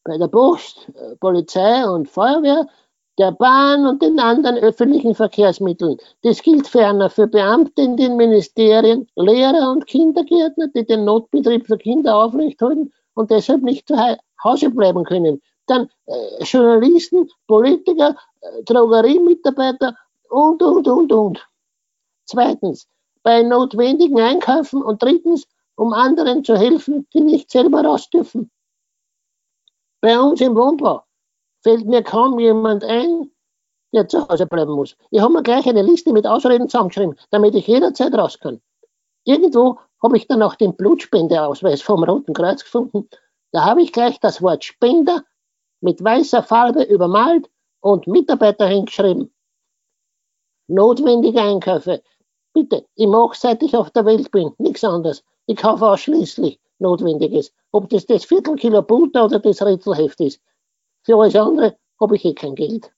bei 0.04 0.18
der 0.18 0.28
Post, 0.28 0.90
äh, 0.96 1.16
Polizei 1.18 1.88
und 1.88 2.10
Feuerwehr 2.10 2.68
der 3.18 3.32
Bahn 3.32 3.86
und 3.86 4.02
den 4.02 4.20
anderen 4.20 4.58
öffentlichen 4.58 5.16
Verkehrsmitteln. 5.16 5.98
Das 6.24 6.42
gilt 6.42 6.68
ferner 6.68 7.10
für 7.10 7.28
Beamte 7.28 7.82
in 7.82 7.98
den 7.98 8.16
Ministerien, 8.16 9.08
Lehrer 9.16 9.72
und 9.72 9.86
Kindergärtner, 9.86 10.68
die 10.70 10.86
den 10.86 11.06
Notbetrieb 11.06 11.68
für 11.68 11.78
Kinder 11.78 12.16
aufrechthalten 12.16 12.94
und 13.14 13.32
deshalb 13.32 13.64
nicht 13.64 13.88
zu 13.88 13.96
Hause 14.44 14.70
bleiben 14.70 15.04
können. 15.04 15.42
Dann 15.68 15.90
äh, 16.06 16.44
Journalisten, 16.44 17.30
Politiker, 17.48 18.16
äh, 18.42 18.64
Drogeriemitarbeiter 18.64 19.96
und, 20.30 20.64
und, 20.64 20.88
und, 20.88 21.12
und. 21.12 21.48
Zweitens, 22.26 22.88
bei 23.24 23.44
notwendigen 23.44 24.20
Einkäufen 24.20 24.82
und 24.82 25.04
drittens, 25.04 25.48
um 25.76 25.94
anderen 25.94 26.44
zu 26.44 26.58
helfen, 26.58 27.08
die 27.14 27.22
nicht 27.22 27.52
selber 27.52 27.84
raus 27.84 28.10
dürfen. 28.10 28.50
Bei 30.02 30.20
uns 30.20 30.42
im 30.42 30.56
Wohnbau 30.56 31.04
fällt 31.62 31.86
mir 31.86 32.04
kaum 32.04 32.40
jemand 32.40 32.84
ein, 32.84 33.32
der 33.94 34.08
zu 34.08 34.28
Hause 34.28 34.46
bleiben 34.46 34.74
muss. 34.74 34.96
Ich 35.10 35.22
habe 35.22 35.34
mir 35.34 35.44
gleich 35.44 35.68
eine 35.68 35.82
Liste 35.82 36.14
mit 36.14 36.26
Ausreden 36.26 36.70
zusammengeschrieben, 36.70 37.16
damit 37.30 37.56
ich 37.56 37.68
jederzeit 37.68 38.14
raus 38.14 38.40
kann. 38.40 38.62
Irgendwo 39.24 39.80
habe 40.02 40.18
ich 40.18 40.28
dann 40.28 40.42
auch 40.42 40.56
den 40.56 40.76
Blutspendeausweis 40.76 41.82
vom 41.82 42.04
Roten 42.04 42.34
Kreuz 42.34 42.64
gefunden. 42.64 43.10
Da 43.52 43.66
habe 43.66 43.82
ich 43.82 43.92
gleich 43.92 44.20
das 44.20 44.42
Wort 44.42 44.64
Spender 44.64 45.24
mit 45.82 46.04
weißer 46.04 46.44
Farbe 46.44 46.84
übermalt 46.84 47.50
und 47.82 48.08
Mitarbeiter 48.08 48.68
hingeschrieben. 48.68 49.34
Notwendige 50.68 51.42
Einkäufe. 51.42 52.02
Bitte, 52.54 52.86
ich 52.96 53.08
mache 53.08 53.38
seit 53.38 53.62
ich 53.64 53.76
auf 53.76 53.92
der 53.92 54.06
Welt 54.06 54.32
bin, 54.32 54.54
nichts 54.58 54.84
anderes. 54.84 55.24
Ich 55.46 55.58
kaufe 55.58 55.86
ausschließlich 55.86 56.60
Notwendiges. 56.80 57.54
Ob 57.72 57.90
das 57.90 58.06
das 58.06 58.26
Viertelkilo 58.26 58.82
Butter 58.82 59.26
oder 59.26 59.40
das 59.40 59.62
Rätselheft 59.62 60.20
ist. 60.22 60.42
Für 61.04 61.16
alles 61.16 61.36
andere 61.36 61.78
habe 62.00 62.16
ich 62.16 62.26
eh 62.26 62.34
kein 62.36 62.56
Geld. 62.56 62.92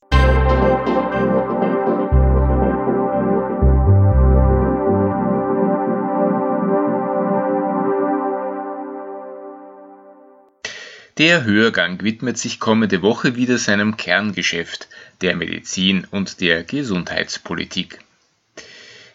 Der 11.19 11.45
Hörgang 11.45 12.01
widmet 12.01 12.37
sich 12.39 12.59
kommende 12.59 13.03
Woche 13.03 13.35
wieder 13.35 13.57
seinem 13.57 13.95
Kerngeschäft, 13.97 14.89
der 15.21 15.35
Medizin 15.35 16.05
und 16.09 16.41
der 16.41 16.63
Gesundheitspolitik. 16.63 17.99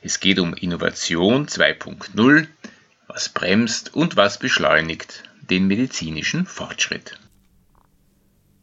Es 0.01 0.21
geht 0.21 0.39
um 0.39 0.55
Innovation 0.55 1.47
2.0, 1.47 2.47
was 3.09 3.29
bremst 3.31 3.95
und 3.95 4.17
was 4.17 4.39
beschleunigt 4.39 5.25
den 5.51 5.67
medizinischen 5.67 6.47
Fortschritt. 6.47 7.19